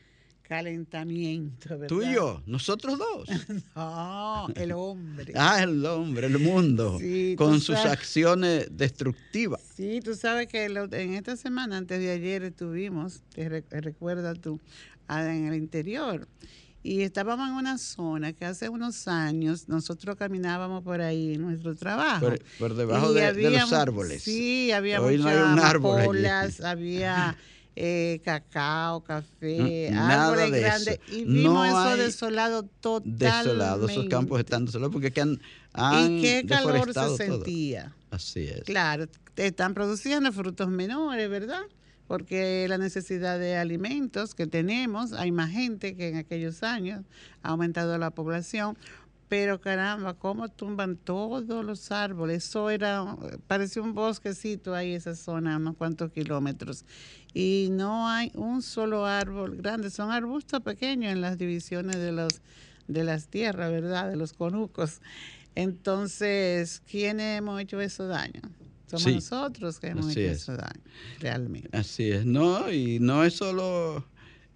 calentamiento, 0.42 1.70
¿verdad? 1.70 1.88
Tú 1.88 2.02
y 2.02 2.14
yo, 2.14 2.42
nosotros 2.46 2.98
dos. 2.98 3.30
no, 3.76 4.48
el 4.56 4.72
hombre. 4.72 5.34
ah, 5.36 5.62
el 5.62 5.86
hombre, 5.86 6.28
el 6.28 6.40
mundo, 6.40 6.98
con 7.36 7.60
sus 7.60 7.76
acciones 7.76 8.70
destructivas. 8.72 9.62
Sí, 9.76 10.00
tú 10.00 10.16
sabes 10.16 10.48
que 10.48 10.64
en 10.64 11.14
esta 11.14 11.36
semana, 11.36 11.76
antes 11.76 12.00
de 12.00 12.10
ayer, 12.10 12.42
estuvimos, 12.44 13.22
te 13.34 13.50
recuerdas 13.82 14.40
tú, 14.40 14.62
en 15.10 15.48
el 15.48 15.56
interior 15.56 16.26
y 16.82 17.02
estábamos 17.02 17.50
en 17.50 17.56
una 17.56 17.78
zona 17.78 18.34
que 18.34 18.46
hace 18.46 18.70
unos 18.70 19.08
años 19.08 19.68
nosotros 19.68 20.16
caminábamos 20.16 20.84
por 20.84 21.02
ahí 21.02 21.36
en 21.36 21.42
nuestro 21.42 21.76
trabajo. 21.76 22.32
Por, 22.58 22.76
debajo 22.76 23.14
de, 23.14 23.52
los 23.52 23.74
árboles. 23.74 24.24
Sí, 24.24 24.72
había 24.72 25.02
muchas 25.02 26.62
había 26.64 27.36
eh, 27.76 28.22
cacao, 28.24 29.04
café, 29.04 29.90
árboles 29.94 30.52
grandes. 30.52 31.00
Y 31.12 31.26
vimos 31.26 31.68
eso 31.68 31.98
desolado 31.98 32.64
totalmente. 32.64 33.26
Desolado, 33.26 33.90
esos 33.90 34.06
campos 34.08 34.40
están 34.40 34.66
desolados 34.66 34.94
porque 34.94 35.20
han, 35.20 35.40
han 35.74 36.18
¿Y 36.18 36.22
qué 36.22 36.46
calor 36.48 36.94
se 36.94 37.18
sentía? 37.18 37.94
Así 38.10 38.48
es. 38.48 38.64
Claro, 38.64 39.06
están 39.36 39.74
produciendo 39.74 40.32
frutos 40.32 40.70
menores, 40.70 41.30
¿verdad? 41.30 41.62
Porque 42.10 42.66
la 42.68 42.80
necesidad 42.80 43.38
de 43.38 43.56
alimentos 43.56 44.34
que 44.34 44.48
tenemos, 44.48 45.14
hay 45.14 45.32
más 45.32 45.52
gente 45.52 45.96
que 45.96 46.10
en 46.10 46.16
aquellos 46.16 46.64
años, 46.64 47.06
ha 47.44 47.50
aumentado 47.50 48.00
la 48.00 48.10
población, 48.10 48.76
pero 49.28 49.62
caramba, 49.62 50.16
cómo 50.16 50.50
tumban 50.50 50.98
todos 50.98 51.64
los 51.64 51.92
árboles. 51.92 52.46
Eso 52.46 52.72
era, 52.72 53.16
parecía 53.46 53.84
un 53.84 53.94
bosquecito 53.94 54.74
ahí, 54.74 54.96
esa 54.96 55.14
zona, 55.14 55.58
unos 55.58 55.76
cuantos 55.76 56.12
kilómetros. 56.12 56.84
Y 57.32 57.68
no 57.74 58.10
hay 58.10 58.32
un 58.34 58.64
solo 58.64 59.06
árbol 59.06 59.58
grande, 59.58 59.92
son 59.92 60.10
arbustos 60.10 60.62
pequeños 60.62 61.12
en 61.12 61.22
las 61.22 61.38
divisiones 61.38 61.98
de, 61.98 62.12
los, 62.12 62.42
de 62.88 63.04
las 63.04 63.28
tierras, 63.28 63.70
¿verdad? 63.70 64.10
De 64.10 64.16
los 64.16 64.34
conucos. 64.34 65.00
Entonces, 65.54 66.82
¿quiénes 66.90 67.38
hemos 67.38 67.62
hecho 67.62 67.80
eso 67.80 68.08
daño? 68.08 68.42
Somos 68.90 69.14
nosotros 69.14 69.80
que 69.80 69.88
hemos 69.88 70.10
hecho 70.12 70.20
eso 70.22 70.58
daño, 70.58 70.82
realmente. 71.20 71.70
Así 71.78 72.12
es, 72.12 72.26
no, 72.26 72.72
y 72.72 73.00
no 73.00 73.24
es 73.24 73.36
solo 73.36 74.04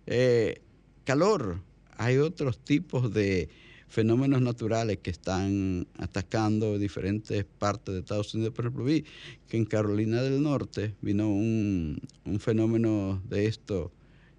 eh, 0.07 0.61
calor, 1.03 1.61
hay 1.97 2.17
otros 2.17 2.57
tipos 2.57 3.13
de 3.13 3.49
fenómenos 3.87 4.41
naturales 4.41 4.97
que 5.03 5.11
están 5.11 5.85
atacando 5.99 6.79
diferentes 6.79 7.45
partes 7.45 7.93
de 7.93 7.99
Estados 7.99 8.33
Unidos. 8.33 8.53
Por 8.53 8.65
ejemplo, 8.65 8.83
vi 8.83 9.05
que 9.47 9.57
en 9.57 9.65
Carolina 9.65 10.23
del 10.23 10.41
Norte 10.41 10.95
vino 11.01 11.29
un, 11.29 12.01
un 12.25 12.39
fenómeno 12.39 13.21
de 13.29 13.45
esto 13.45 13.91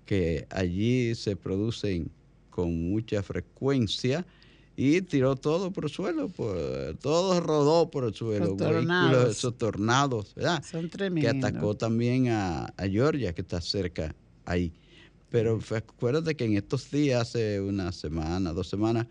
que 0.07 0.47
allí 0.51 1.15
se 1.15 1.37
producen 1.37 2.11
con 2.51 2.91
mucha 2.91 3.23
frecuencia 3.23 4.27
y 4.77 5.03
tiró 5.03 5.37
todo 5.37 5.70
por 5.70 5.85
el 5.85 5.91
suelo, 5.91 6.31
todo 7.01 7.41
rodó 7.41 7.91
por 7.91 8.05
el 8.05 8.14
suelo, 8.14 8.57
vehículos, 8.57 9.31
esos 9.31 9.57
tornados, 9.57 10.35
¿verdad? 10.35 10.64
Son 10.64 10.89
tremendos. 10.91 11.33
Que 11.33 11.39
atacó 11.39 11.77
también 11.77 12.29
a, 12.29 12.72
Georgia, 12.91 13.33
que 13.33 13.43
está 13.43 13.61
cerca 13.61 14.14
ahí. 14.45 14.72
Pero 15.31 15.61
acuérdate 15.70 16.35
que 16.35 16.45
en 16.45 16.57
estos 16.57 16.91
días, 16.91 17.22
hace 17.22 17.61
una 17.61 17.93
semana, 17.93 18.53
dos 18.53 18.68
semanas, 18.68 19.07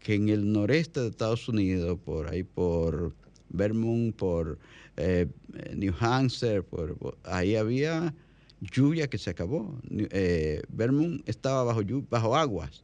que 0.00 0.14
en 0.14 0.28
el 0.28 0.52
noreste 0.52 1.00
de 1.00 1.08
Estados 1.08 1.48
Unidos, 1.48 1.98
por 2.04 2.28
ahí 2.28 2.42
por 2.42 3.14
Vermont, 3.48 4.14
por 4.16 4.58
eh, 4.96 5.28
New 5.74 5.94
Hampshire, 6.00 6.62
por, 6.62 7.16
ahí 7.24 7.54
había 7.54 8.12
lluvia 8.60 9.08
que 9.08 9.18
se 9.18 9.30
acabó. 9.30 9.78
Eh, 9.90 10.62
Vermont 10.68 11.28
estaba 11.28 11.62
bajo, 11.62 11.82
bajo 12.10 12.36
aguas 12.36 12.82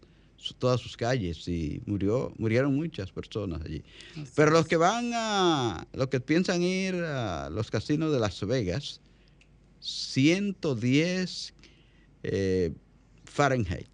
todas 0.59 0.81
sus 0.81 0.97
calles 0.97 1.47
y 1.49 1.83
murió, 1.87 2.33
murieron 2.39 2.75
muchas 2.75 3.11
personas 3.13 3.63
allí. 3.63 3.83
Pero 4.35 4.51
los 4.51 4.67
que 4.67 4.77
van 4.77 5.13
a, 5.15 5.87
los 5.93 6.09
que 6.09 6.21
piensan 6.21 6.63
ir 6.63 6.95
a 6.97 7.51
los 7.51 7.71
casinos 7.71 8.13
de 8.13 8.21
Las 8.21 8.45
Vegas, 8.47 9.01
110 9.81 11.55
eh, 12.23 12.73
Fahrenheit, 13.25 13.89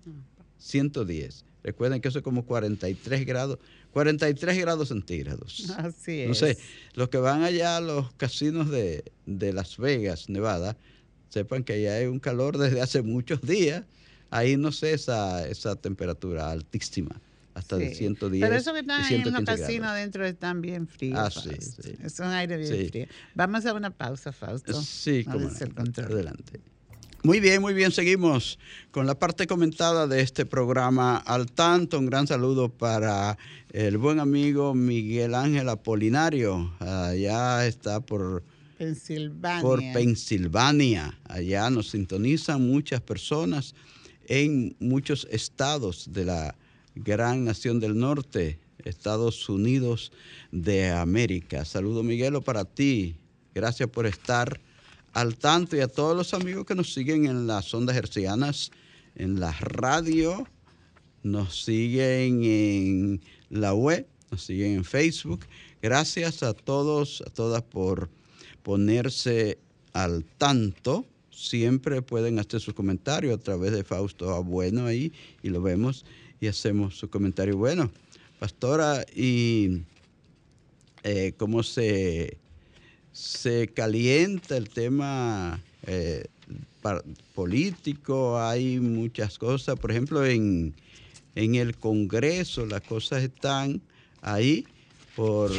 110. 0.58 1.44
Recuerden 1.62 2.00
que 2.00 2.08
eso 2.08 2.18
es 2.18 2.24
como 2.24 2.44
43 2.44 3.26
grados, 3.26 3.58
43 3.92 4.58
grados 4.58 4.88
centígrados. 4.88 5.70
Así 5.78 6.22
es. 6.22 6.28
No 6.28 6.34
sé, 6.34 6.58
los 6.94 7.08
que 7.08 7.18
van 7.18 7.42
allá 7.42 7.76
a 7.76 7.80
los 7.80 8.12
casinos 8.14 8.70
de, 8.70 9.04
de 9.26 9.52
Las 9.52 9.76
Vegas, 9.76 10.28
Nevada, 10.28 10.76
sepan 11.28 11.64
que 11.64 11.82
ya 11.82 11.94
hay 11.94 12.06
un 12.06 12.20
calor 12.20 12.58
desde 12.58 12.80
hace 12.80 13.02
muchos 13.02 13.42
días. 13.42 13.84
Ahí 14.30 14.56
no 14.56 14.72
sé 14.72 14.92
esa, 14.92 15.46
esa 15.48 15.76
temperatura 15.76 16.50
altísima 16.50 17.20
hasta 17.54 17.76
de 17.76 17.94
110. 17.94 18.40
Pero 18.40 18.54
eso 18.54 18.72
que 18.72 18.80
están 18.80 19.12
en 19.12 19.32
los 19.32 19.42
casinos 19.42 19.88
adentro 19.88 20.24
están 20.24 20.60
bien 20.60 20.86
fríos. 20.86 21.18
Ah, 21.18 21.30
sí, 21.30 21.50
sí. 21.60 21.94
Es 22.02 22.18
un 22.20 22.26
aire 22.26 22.56
bien 22.56 22.88
frío. 22.88 23.06
Vamos 23.34 23.66
a 23.66 23.74
una 23.74 23.90
pausa, 23.90 24.32
Fausto. 24.32 24.80
Sí, 24.80 25.24
como 25.24 25.48
Adelante. 25.48 26.60
Muy 27.24 27.40
bien, 27.40 27.60
muy 27.60 27.74
bien. 27.74 27.90
Seguimos 27.90 28.60
con 28.92 29.06
la 29.06 29.18
parte 29.18 29.48
comentada 29.48 30.06
de 30.06 30.20
este 30.20 30.46
programa 30.46 31.16
al 31.16 31.50
tanto. 31.50 31.98
Un 31.98 32.06
gran 32.06 32.28
saludo 32.28 32.68
para 32.68 33.36
el 33.72 33.98
buen 33.98 34.20
amigo 34.20 34.72
Miguel 34.72 35.34
Ángel 35.34 35.68
Apolinario. 35.68 36.72
Allá 36.78 37.66
está 37.66 37.98
por 37.98 38.44
Pensilvania. 38.78 39.62
Por 39.62 39.80
Pensilvania. 39.92 41.18
Allá 41.24 41.68
nos 41.70 41.90
sintonizan 41.90 42.62
muchas 42.62 43.00
personas 43.00 43.74
en 44.28 44.76
muchos 44.78 45.26
estados 45.30 46.12
de 46.12 46.26
la 46.26 46.54
gran 46.94 47.44
nación 47.44 47.80
del 47.80 47.98
norte, 47.98 48.60
Estados 48.84 49.48
Unidos 49.48 50.12
de 50.52 50.90
América. 50.90 51.64
Saludo 51.64 52.02
Miguelo 52.02 52.42
para 52.42 52.64
ti. 52.64 53.16
Gracias 53.54 53.88
por 53.88 54.06
estar 54.06 54.60
al 55.14 55.36
tanto 55.36 55.76
y 55.76 55.80
a 55.80 55.88
todos 55.88 56.16
los 56.16 56.34
amigos 56.34 56.66
que 56.66 56.74
nos 56.74 56.92
siguen 56.92 57.26
en 57.26 57.46
las 57.46 57.72
ondas 57.74 57.96
hercianas, 57.96 58.70
en 59.14 59.40
la 59.40 59.52
radio, 59.52 60.46
nos 61.22 61.64
siguen 61.64 62.44
en 62.44 63.20
la 63.48 63.74
web, 63.74 64.06
nos 64.30 64.44
siguen 64.44 64.74
en 64.74 64.84
Facebook. 64.84 65.46
Gracias 65.80 66.42
a 66.42 66.52
todos, 66.52 67.22
a 67.26 67.30
todas 67.30 67.62
por 67.62 68.10
ponerse 68.62 69.58
al 69.94 70.24
tanto. 70.36 71.06
Siempre 71.38 72.02
pueden 72.02 72.40
hacer 72.40 72.60
sus 72.60 72.74
comentarios 72.74 73.38
a 73.38 73.40
través 73.40 73.70
de 73.70 73.84
Fausto 73.84 74.34
Abueno 74.34 74.86
ahí 74.86 75.12
y 75.40 75.50
lo 75.50 75.62
vemos 75.62 76.04
y 76.40 76.48
hacemos 76.48 76.98
su 76.98 77.08
comentario. 77.08 77.56
Bueno, 77.56 77.92
pastora, 78.40 79.06
y 79.14 79.82
eh, 81.04 81.34
cómo 81.36 81.62
se, 81.62 82.38
se 83.12 83.68
calienta 83.68 84.56
el 84.56 84.68
tema 84.68 85.62
eh, 85.86 86.26
político, 87.34 88.40
hay 88.40 88.80
muchas 88.80 89.38
cosas, 89.38 89.78
por 89.78 89.92
ejemplo, 89.92 90.26
en, 90.26 90.74
en 91.36 91.54
el 91.54 91.76
Congreso 91.76 92.66
las 92.66 92.82
cosas 92.82 93.22
están 93.22 93.80
ahí 94.22 94.66
por 95.14 95.50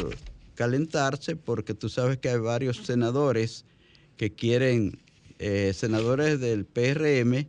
calentarse 0.54 1.36
porque 1.36 1.72
tú 1.72 1.88
sabes 1.88 2.18
que 2.18 2.28
hay 2.28 2.38
varios 2.38 2.78
senadores 2.84 3.64
que 4.18 4.30
quieren, 4.30 4.98
eh, 5.40 5.72
senadores 5.74 6.38
del 6.38 6.66
PRM, 6.66 7.46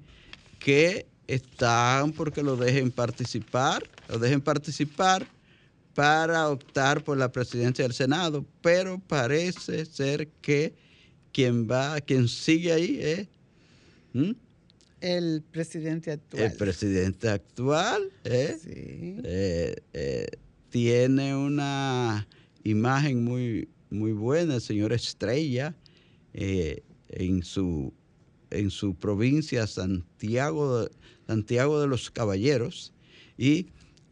que 0.59 1.05
están 1.27 2.13
porque 2.13 2.41
lo 2.41 2.55
dejen 2.55 2.89
participar, 2.89 3.83
lo 4.09 4.17
dejen 4.17 4.41
participar 4.41 5.27
para 5.93 6.49
optar 6.49 7.03
por 7.03 7.17
la 7.17 7.31
presidencia 7.31 7.83
del 7.83 7.93
Senado, 7.93 8.45
pero 8.61 8.97
parece 8.97 9.85
ser 9.85 10.29
que 10.41 10.73
quien 11.33 11.69
va, 11.69 11.99
quien 11.99 12.27
sigue 12.29 12.71
ahí 12.71 12.99
es 13.01 13.27
el 15.01 15.43
presidente 15.51 16.11
actual. 16.11 16.43
El 16.43 16.53
presidente 16.53 17.29
actual 17.29 18.09
¿eh? 18.23 18.57
Eh, 18.65 19.75
eh, 19.93 20.27
tiene 20.69 21.35
una 21.35 22.25
imagen 22.63 23.23
muy, 23.23 23.67
muy 23.89 24.13
buena, 24.13 24.55
el 24.55 24.61
señor 24.61 24.93
Estrella, 24.93 25.75
en 27.11 27.43
su 27.43 27.93
en 28.51 28.69
su 28.69 28.95
provincia 28.95 29.65
Santiago, 29.65 30.87
Santiago 31.25 31.81
de 31.81 31.87
los 31.87 32.11
Caballeros 32.11 32.93
y 33.37 33.67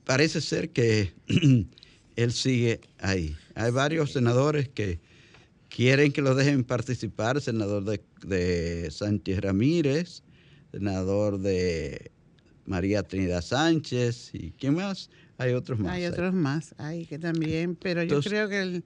parece 0.06 0.42
ser 0.42 0.70
que 0.70 1.14
él 2.16 2.32
sigue 2.32 2.82
ahí. 2.98 3.36
Hay 3.54 3.72
varios 3.72 4.14
senadores 4.14 4.70
que 4.70 5.00
quieren 5.70 6.12
que 6.12 6.22
lo 6.22 6.36
dejen 6.36 6.64
participar, 6.64 7.40
senador 7.42 7.84
de, 7.84 8.88
Sánchez 8.90 9.42
Ramírez, 9.42 10.24
senador 10.72 11.40
de 11.40 12.12
María 12.66 13.04
Trinidad 13.04 13.42
Sánchez 13.42 14.32
y 14.34 14.52
¿quién 14.52 14.76
más? 14.76 15.10
Hay 15.38 15.54
otros 15.54 15.80
más. 15.80 15.94
Hay 15.94 16.06
otros 16.06 16.34
más, 16.34 16.76
hay 16.78 17.06
que 17.06 17.20
también, 17.20 17.76
pero 17.76 18.04
yo 18.04 18.22
creo 18.22 18.50
que 18.50 18.62
el 18.62 18.84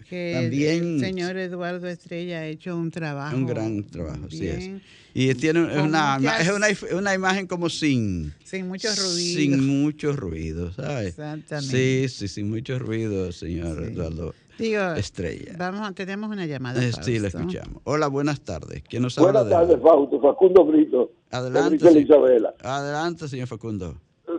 también, 0.00 0.94
el 0.94 1.00
señor 1.00 1.36
Eduardo 1.36 1.88
Estrella 1.88 2.40
ha 2.40 2.46
hecho 2.46 2.76
un 2.76 2.90
trabajo. 2.90 3.36
Un 3.36 3.46
gran 3.46 3.84
trabajo, 3.84 4.30
sí 4.30 4.48
es. 4.48 4.70
Y 5.18 5.34
tiene 5.34 5.60
una, 5.80 6.18
es 6.40 6.50
una, 6.50 6.66
una, 6.98 7.14
imagen 7.14 7.46
como 7.46 7.70
sin... 7.70 8.34
Sin 8.44 8.68
muchos 8.68 8.98
ruidos. 8.98 9.42
Sin 9.42 9.82
muchos 9.82 10.14
ruidos, 10.14 10.74
¿sabes? 10.74 11.08
Exactamente. 11.08 11.70
Sí, 11.70 12.08
sí, 12.08 12.28
sin 12.28 12.50
muchos 12.50 12.82
ruidos, 12.82 13.36
señor 13.36 13.82
Eduardo 13.82 14.34
Estrella. 14.58 15.54
Vamos, 15.58 15.94
tenemos 15.94 16.30
una 16.30 16.46
llamada. 16.46 16.82
Eh, 16.82 16.92
sí, 17.00 17.18
la 17.18 17.28
escuchamos. 17.28 17.80
Hola, 17.84 18.08
buenas 18.08 18.40
tardes. 18.40 18.82
¿Quién 18.88 19.02
nos 19.02 19.16
buenas 19.16 19.48
tardes, 19.48 19.80
Fausto. 19.80 20.20
Facundo 20.20 20.64
Brito. 20.64 21.10
Adelante. 21.30 21.98
Isabela. 21.98 22.54
Adelante, 22.62 23.28
señor 23.28 23.48
Facundo. 23.48 23.94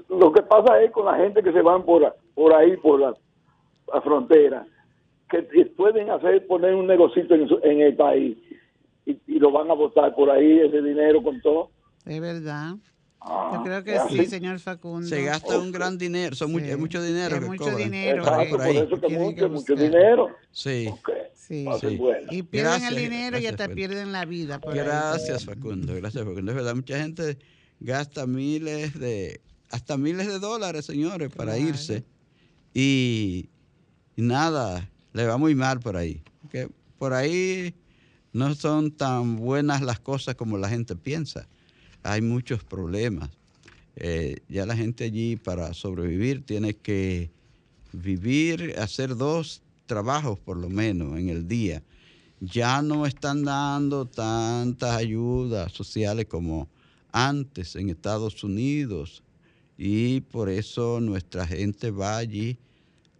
Lo 0.10 0.32
que 0.32 0.42
pasa 0.44 0.82
es 0.82 0.92
con 0.92 1.06
la 1.06 1.16
gente 1.16 1.42
que 1.42 1.52
se 1.52 1.62
van 1.62 1.84
por, 1.86 2.16
por 2.34 2.54
ahí, 2.54 2.78
por 2.78 3.00
la, 3.00 3.14
la 3.94 4.02
frontera 4.02 4.66
que 5.30 5.66
pueden 5.76 6.10
hacer 6.10 6.46
poner 6.48 6.74
un 6.74 6.88
negocito 6.88 7.36
en, 7.36 7.82
el 7.82 7.96
país 7.96 8.38
y, 9.06 9.40
lo 9.40 9.52
van 9.52 9.70
a 9.70 9.74
votar 9.74 10.16
por 10.16 10.30
ahí 10.30 10.60
ese 10.60 10.82
dinero 10.82 11.22
con 11.22 11.40
todo. 11.42 11.70
Es 12.06 12.20
verdad. 12.20 12.76
Ah, 13.20 13.52
Yo 13.56 13.64
creo 13.64 13.84
que 13.84 14.00
sí, 14.10 14.26
señor 14.26 14.60
Facundo. 14.60 15.08
Se 15.08 15.24
gasta 15.24 15.58
un 15.58 15.72
gran 15.72 15.98
dinero, 15.98 16.36
son 16.36 16.58
es 16.60 16.78
mucho 16.78 17.02
dinero. 17.02 17.36
Es 17.36 17.46
mucho 17.46 17.76
dinero. 17.76 18.24
por 18.24 18.68
eso 18.68 19.02
que 19.02 19.10
mucho, 19.10 19.50
mucho 19.50 19.76
dinero. 19.76 20.30
Sí. 20.52 20.90
Sí. 21.34 21.66
Y 22.30 22.44
pierden 22.44 22.84
el 22.84 22.96
dinero 22.96 23.40
y 23.40 23.48
hasta 23.48 23.70
pierden 23.70 24.12
la 24.12 24.26
vida. 24.26 24.60
gracias, 24.64 25.46
Facundo. 25.46 25.96
Gracias, 25.96 26.24
Facundo. 26.26 26.52
Es 26.52 26.56
verdad, 26.58 26.76
mucha 26.76 27.00
gente 27.00 27.38
gasta 27.80 28.26
miles 28.28 29.00
de, 29.00 29.42
hasta 29.72 29.98
miles 29.98 30.28
de 30.28 30.40
dólares, 30.40 30.86
señores, 30.86 31.30
para 31.34 31.58
irse. 31.58 32.04
y 32.74 33.50
nada, 34.18 34.90
le 35.18 35.26
va 35.26 35.38
muy 35.38 35.56
mal 35.56 35.80
por 35.80 35.98
ahí. 35.98 36.22
Que 36.52 36.70
por 37.00 37.14
ahí 37.14 37.74
no 38.34 38.54
son 38.54 38.92
tan 38.92 39.36
buenas 39.36 39.82
las 39.82 40.00
cosas 40.00 40.36
como 40.36 40.60
la 40.60 40.70
gente 40.70 40.96
piensa. 40.96 41.48
Hay 42.04 42.22
muchos 42.22 42.64
problemas. 42.64 43.32
Eh, 43.96 44.38
ya 44.48 44.68
la 44.68 44.78
gente 44.78 45.06
allí 45.06 45.36
para 45.36 45.74
sobrevivir 45.74 46.46
tiene 46.46 46.76
que 46.76 47.32
vivir, 47.94 48.76
hacer 48.78 49.16
dos 49.16 49.64
trabajos 49.88 50.38
por 50.38 50.56
lo 50.56 50.70
menos 50.70 51.18
en 51.18 51.30
el 51.30 51.48
día. 51.48 51.82
Ya 52.40 52.84
no 52.84 53.08
están 53.08 53.44
dando 53.44 54.06
tantas 54.06 54.96
ayudas 54.96 55.72
sociales 55.72 56.28
como 56.28 56.70
antes 57.12 57.76
en 57.76 57.90
Estados 57.90 58.44
Unidos 58.44 59.24
y 59.80 60.22
por 60.22 60.48
eso 60.48 61.00
nuestra 61.02 61.48
gente 61.48 61.90
va 61.90 62.18
allí 62.18 62.60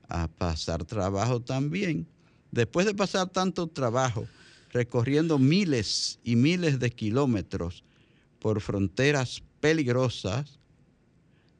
a 0.10 0.28
pasar 0.28 0.86
trabajo 0.86 1.42
también. 1.42 2.08
Después 2.52 2.86
de 2.86 2.94
pasar 2.94 3.30
tanto 3.30 3.68
trabajo, 3.68 4.28
recorriendo 4.72 5.38
miles 5.38 6.20
y 6.24 6.36
miles 6.36 6.80
de 6.80 6.90
kilómetros 6.90 7.84
por 8.40 8.62
fronteras 8.62 9.44
peligrosas, 9.60 10.60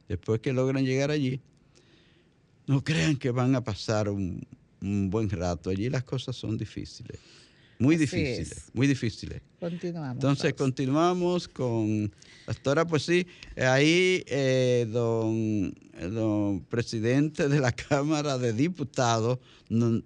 después 0.08 0.40
que 0.40 0.52
logran 0.52 0.84
llegar 0.84 1.10
allí, 1.10 1.40
no 2.66 2.82
crean 2.82 3.16
que 3.16 3.30
van 3.30 3.54
a 3.54 3.64
pasar 3.64 4.08
un, 4.08 4.46
un 4.80 5.10
buen 5.10 5.28
rato. 5.30 5.70
Allí 5.70 5.88
las 5.88 6.04
cosas 6.04 6.36
son 6.36 6.56
difíciles. 6.56 7.18
Muy 7.78 7.96
difíciles, 7.96 8.70
muy 8.72 8.86
difíciles. 8.86 9.40
Continuamos. 9.60 10.14
Entonces, 10.14 10.54
continuamos 10.54 11.46
con 11.46 12.12
Pastora, 12.44 12.86
pues 12.86 13.04
sí, 13.04 13.26
ahí 13.56 14.24
eh, 14.26 14.86
don, 14.90 15.72
don 16.12 16.60
presidente 16.68 17.48
de 17.48 17.60
la 17.60 17.72
Cámara 17.88 18.36
de 18.38 18.52
Diputados 18.52 19.38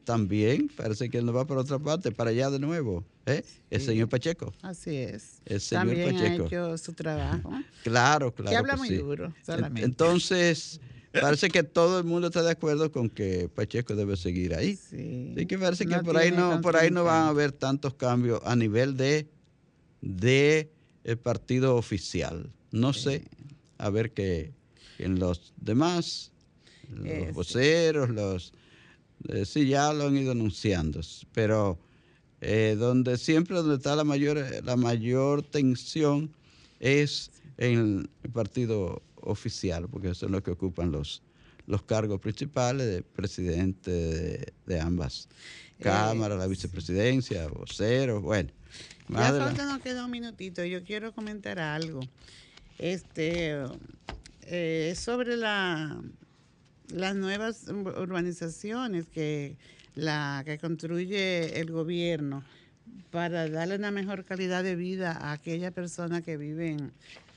también, 0.05 0.68
parece 0.77 1.09
que 1.09 1.23
no 1.23 1.33
va 1.33 1.47
por 1.47 1.59
otra 1.59 1.79
parte, 1.79 2.12
para 2.12 2.31
allá 2.31 2.51
de 2.51 2.59
nuevo. 2.59 3.05
¿eh? 3.27 3.43
El 3.70 3.81
señor 3.81 4.09
Pacheco. 4.09 4.53
Así 4.62 4.97
es. 4.97 5.41
El 5.45 5.61
señor 5.61 5.87
también 5.87 6.14
Pacheco. 6.14 6.43
ha 6.43 6.47
hecho 6.47 6.79
su 6.79 6.93
trabajo. 6.93 7.53
Claro, 7.85 8.35
claro. 8.35 8.51
Que 8.51 8.57
habla 8.57 8.77
muy 8.77 8.91
duro, 8.91 9.33
solamente. 9.45 9.85
Entonces, 9.85 10.81
parece 11.21 11.49
que 11.49 11.63
todo 11.63 11.99
el 11.99 12.05
mundo 12.05 12.29
está 12.29 12.43
de 12.43 12.51
acuerdo 12.51 12.91
con 12.91 13.11
que 13.11 13.49
Pacheco 13.49 13.95
debe 13.95 14.17
seguir 14.17 14.55
ahí. 14.55 14.77
Sí. 14.77 15.35
que 15.47 15.59
parece 15.59 15.87
que 15.87 15.99
por 15.99 16.17
ahí 16.17 16.31
no, 16.31 16.61
por 16.61 16.77
ahí 16.77 16.91
no 16.91 17.05
van 17.05 17.25
a 17.25 17.29
haber 17.29 17.53
tantos 17.53 17.95
cambios 17.95 18.41
a 18.45 18.57
nivel 18.57 18.97
de, 18.97 19.29
de 20.01 20.71
el 21.05 21.19
partido 21.19 21.77
oficial. 21.77 22.51
No 22.71 22.93
sé, 22.93 23.25
a 23.79 23.91
ver 23.91 24.13
que 24.13 24.53
en 24.99 25.19
los 25.19 25.53
demás, 25.57 26.33
los 26.89 27.33
voceros, 27.35 28.11
los 28.11 28.53
eh, 29.29 29.45
sí 29.45 29.67
ya 29.67 29.93
lo 29.93 30.07
han 30.07 30.17
ido 30.17 30.33
anunciando, 30.33 31.01
pero 31.33 31.79
eh, 32.41 32.77
donde 32.79 33.19
siempre 33.19 33.57
donde 33.57 33.77
está 33.77 33.95
la 33.95 34.05
mayor, 34.05 34.45
la 34.65 34.77
mayor 34.77 35.43
tensión 35.43 36.35
es 36.81 37.31
en 37.59 38.09
el 38.25 38.31
partido 38.31 39.03
oficial, 39.23 39.89
porque 39.89 40.11
eso 40.11 40.27
es 40.27 40.33
lo 40.33 40.43
que 40.43 40.51
ocupan 40.51 40.93
los, 40.93 41.23
los 41.66 41.83
cargos 41.83 42.20
principales 42.20 42.87
de 42.87 43.03
presidente 43.03 44.53
de, 44.66 44.81
ambas 44.81 45.29
eh, 45.79 45.83
cámaras, 45.83 46.39
la 46.39 46.47
vicepresidencia, 46.47 47.49
vocero, 47.49 48.20
bueno. 48.20 48.51
Ya 49.09 49.33
falta 49.33 49.66
nos 49.66 49.81
queda 49.81 50.05
un 50.05 50.11
minutito, 50.11 50.64
yo 50.64 50.83
quiero 50.85 51.12
comentar 51.12 51.59
algo. 51.59 52.01
Este 52.79 53.57
eh, 54.43 54.95
sobre 54.97 55.37
la 55.37 56.01
las 56.89 57.14
nuevas 57.14 57.68
urbanizaciones 57.68 59.07
que 59.09 59.57
la 59.95 60.43
que 60.45 60.59
construye 60.59 61.61
el 61.61 61.70
gobierno 61.70 62.45
para 63.11 63.49
darle 63.49 63.77
una 63.77 63.91
mejor 63.91 64.25
calidad 64.25 64.62
de 64.64 64.77
vida 64.77 65.12
a 65.12 65.33
aquellas 65.33 65.73
personas 65.73 66.23
que 66.23 66.37
viven 66.37 66.93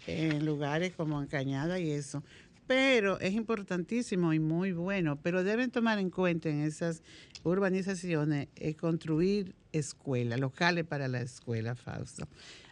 en 0.08 0.45
lugares 0.45 0.93
como 0.95 1.22
en 1.22 1.28
Cañada 1.28 1.80
y 1.80 1.91
eso. 1.91 2.24
Pero 2.68 3.20
es 3.20 3.34
importantísimo 3.34 4.34
y 4.34 4.39
muy 4.39 4.72
bueno, 4.72 5.20
pero 5.22 5.43
deben 5.43 5.70
tomar 5.70 5.99
en 5.99 6.10
cuenta 6.10 6.49
en 6.49 6.62
esas 6.62 7.03
urbanizaciones 7.43 8.47
eh, 8.56 8.74
construir 8.74 9.53
escuelas, 9.72 10.39
locales 10.39 10.86
para 10.86 11.08
la 11.08 11.22
escuela, 11.22 11.76
Fausto. 11.76 12.28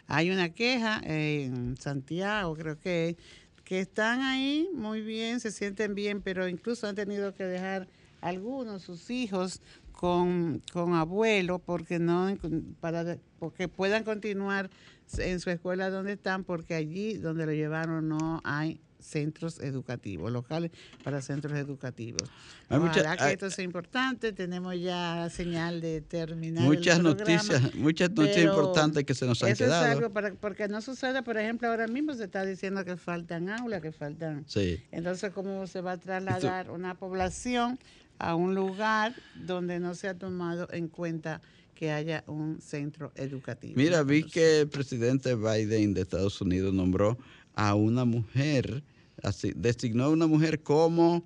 Hay 0.08 0.32
una 0.32 0.50
queja 0.50 1.00
en 1.04 1.78
Santiago, 1.78 2.56
creo 2.56 2.80
que, 2.80 3.18
que 3.64 3.80
están 3.80 4.22
ahí 4.22 4.68
muy 4.74 5.02
bien, 5.02 5.40
se 5.40 5.52
sienten 5.52 5.94
bien, 5.94 6.22
pero 6.22 6.48
incluso 6.48 6.88
han 6.88 6.96
tenido 6.96 7.34
que 7.36 7.44
dejar 7.44 7.88
algunos, 8.22 8.82
sus 8.82 9.12
hijos, 9.12 9.62
con, 10.04 10.62
con 10.74 10.96
abuelo 10.96 11.60
porque 11.60 11.98
no 11.98 12.36
para 12.82 13.18
porque 13.40 13.70
puedan 13.70 14.04
continuar 14.04 14.70
en 15.18 15.40
su 15.40 15.50
escuela 15.50 15.90
donde 15.90 16.14
están 16.14 16.44
porque 16.44 16.76
allí 16.76 17.18
donde 17.18 17.46
lo 17.46 17.54
llevaron 17.54 18.08
no 18.10 18.42
hay 18.44 18.80
centros 19.04 19.60
educativos 19.60 20.32
locales 20.32 20.72
para 21.04 21.22
centros 21.22 21.58
educativos. 21.58 22.30
Hay 22.70 22.80
Ojalá 22.80 23.18
que 23.18 23.34
esto 23.34 23.50
sea 23.52 23.66
importante. 23.66 24.32
Tenemos 24.32 24.80
ya 24.80 25.30
señal 25.30 25.82
de 25.82 26.02
terminar. 26.02 26.64
Muchas 26.64 27.00
noticias, 27.02 27.76
muchas 27.76 28.12
noticias 28.12 28.46
importantes 28.46 29.04
que 29.04 29.14
se 29.14 29.26
nos 29.26 29.44
han 29.44 29.54
quedado. 29.54 29.86
Es 29.86 29.92
algo 29.92 30.10
para, 30.12 30.34
porque 30.34 30.68
no 30.68 30.82
sucede, 30.82 31.22
por 31.22 31.38
ejemplo, 31.38 31.68
ahora 31.68 31.88
mismo 31.88 32.14
se 32.14 32.24
está 32.24 32.46
diciendo 32.46 32.84
que 32.86 32.98
faltan 32.98 33.50
aulas, 33.50 33.82
que 33.82 33.92
faltan. 33.92 34.46
Sí. 34.48 34.82
Entonces, 34.92 35.32
¿cómo 35.34 35.68
se 35.68 35.82
va 35.82 35.94
a 35.94 35.98
trasladar 35.98 36.72
una 36.72 36.96
población 36.96 37.78
a 38.20 38.36
un 38.36 38.56
lugar 38.56 39.14
donde 39.36 39.80
no 39.80 39.96
se 39.96 40.08
ha 40.08 40.14
tomado 40.14 40.68
en 40.72 40.88
cuenta 40.88 41.42
que 41.74 41.92
haya 41.92 42.24
un 42.28 42.62
centro 42.62 43.12
educativo. 43.16 43.74
Mira, 43.76 44.04
vi 44.04 44.24
que 44.24 44.62
el 44.62 44.70
presidente 44.70 45.36
Biden 45.36 45.94
de 45.94 46.02
Estados 46.02 46.40
Unidos 46.42 46.74
nombró 46.74 47.18
a 47.56 47.76
una 47.76 48.06
mujer, 48.06 48.84
así, 49.22 49.54
designó 49.56 50.06
a 50.06 50.10
una 50.10 50.28
mujer 50.28 50.62
como 50.62 51.24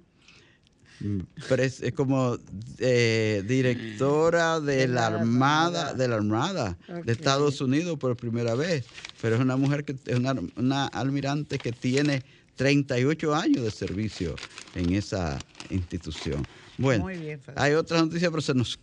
como 1.96 2.38
eh, 2.80 3.44
directora 3.48 4.60
de 4.60 4.88
la 4.88 5.08
Armada 5.08 5.94
de 5.94 6.08
la 6.08 6.16
Armada 6.16 6.78
de 7.06 7.12
Estados 7.12 7.62
Unidos 7.62 8.00
por 8.00 8.18
primera 8.18 8.56
vez, 8.56 8.86
pero 9.22 9.36
es 9.36 9.42
una 9.42 9.58
mujer 9.58 9.86
que 9.86 9.96
es 10.06 10.18
una, 10.18 10.36
una 10.56 10.88
almirante 10.88 11.60
que 11.60 11.72
tiene 11.72 12.24
38 12.56 13.36
años 13.36 13.64
de 13.64 13.72
servicio 13.72 14.36
en 14.74 14.94
esa 14.94 15.38
institución. 15.70 16.46
Bueno, 16.78 17.08
hay 17.56 17.74
otra 17.74 18.02
noticia, 18.02 18.30
pero 18.30 18.42
se 18.42 18.54
nos 18.54 18.80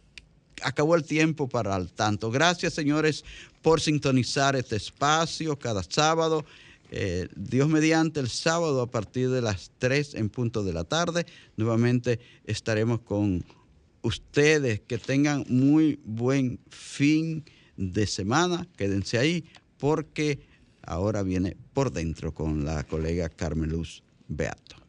acabó 0.62 0.94
el 0.94 1.04
tiempo 1.04 1.48
para 1.48 1.76
el 1.76 1.92
tanto. 1.92 2.30
Gracias, 2.30 2.74
señores, 2.74 3.24
por 3.62 3.80
sintonizar 3.80 4.56
este 4.56 4.76
espacio 4.76 5.58
cada 5.58 5.82
sábado. 5.82 6.44
Eh, 6.90 7.28
Dios 7.34 7.68
mediante 7.68 8.20
el 8.20 8.28
sábado 8.28 8.82
a 8.82 8.90
partir 8.90 9.30
de 9.30 9.42
las 9.42 9.72
3 9.78 10.14
en 10.14 10.28
punto 10.28 10.62
de 10.62 10.72
la 10.72 10.84
tarde. 10.84 11.26
Nuevamente 11.56 12.20
estaremos 12.44 13.00
con 13.00 13.44
ustedes. 14.02 14.80
Que 14.80 14.98
tengan 14.98 15.44
muy 15.48 15.98
buen 16.04 16.60
fin 16.68 17.44
de 17.76 18.06
semana. 18.06 18.68
Quédense 18.76 19.18
ahí 19.18 19.44
porque 19.78 20.40
ahora 20.82 21.22
viene 21.22 21.56
por 21.72 21.90
dentro 21.90 22.32
con 22.32 22.64
la 22.64 22.84
colega 22.84 23.28
Carmeluz 23.28 24.02
Beato. 24.28 24.83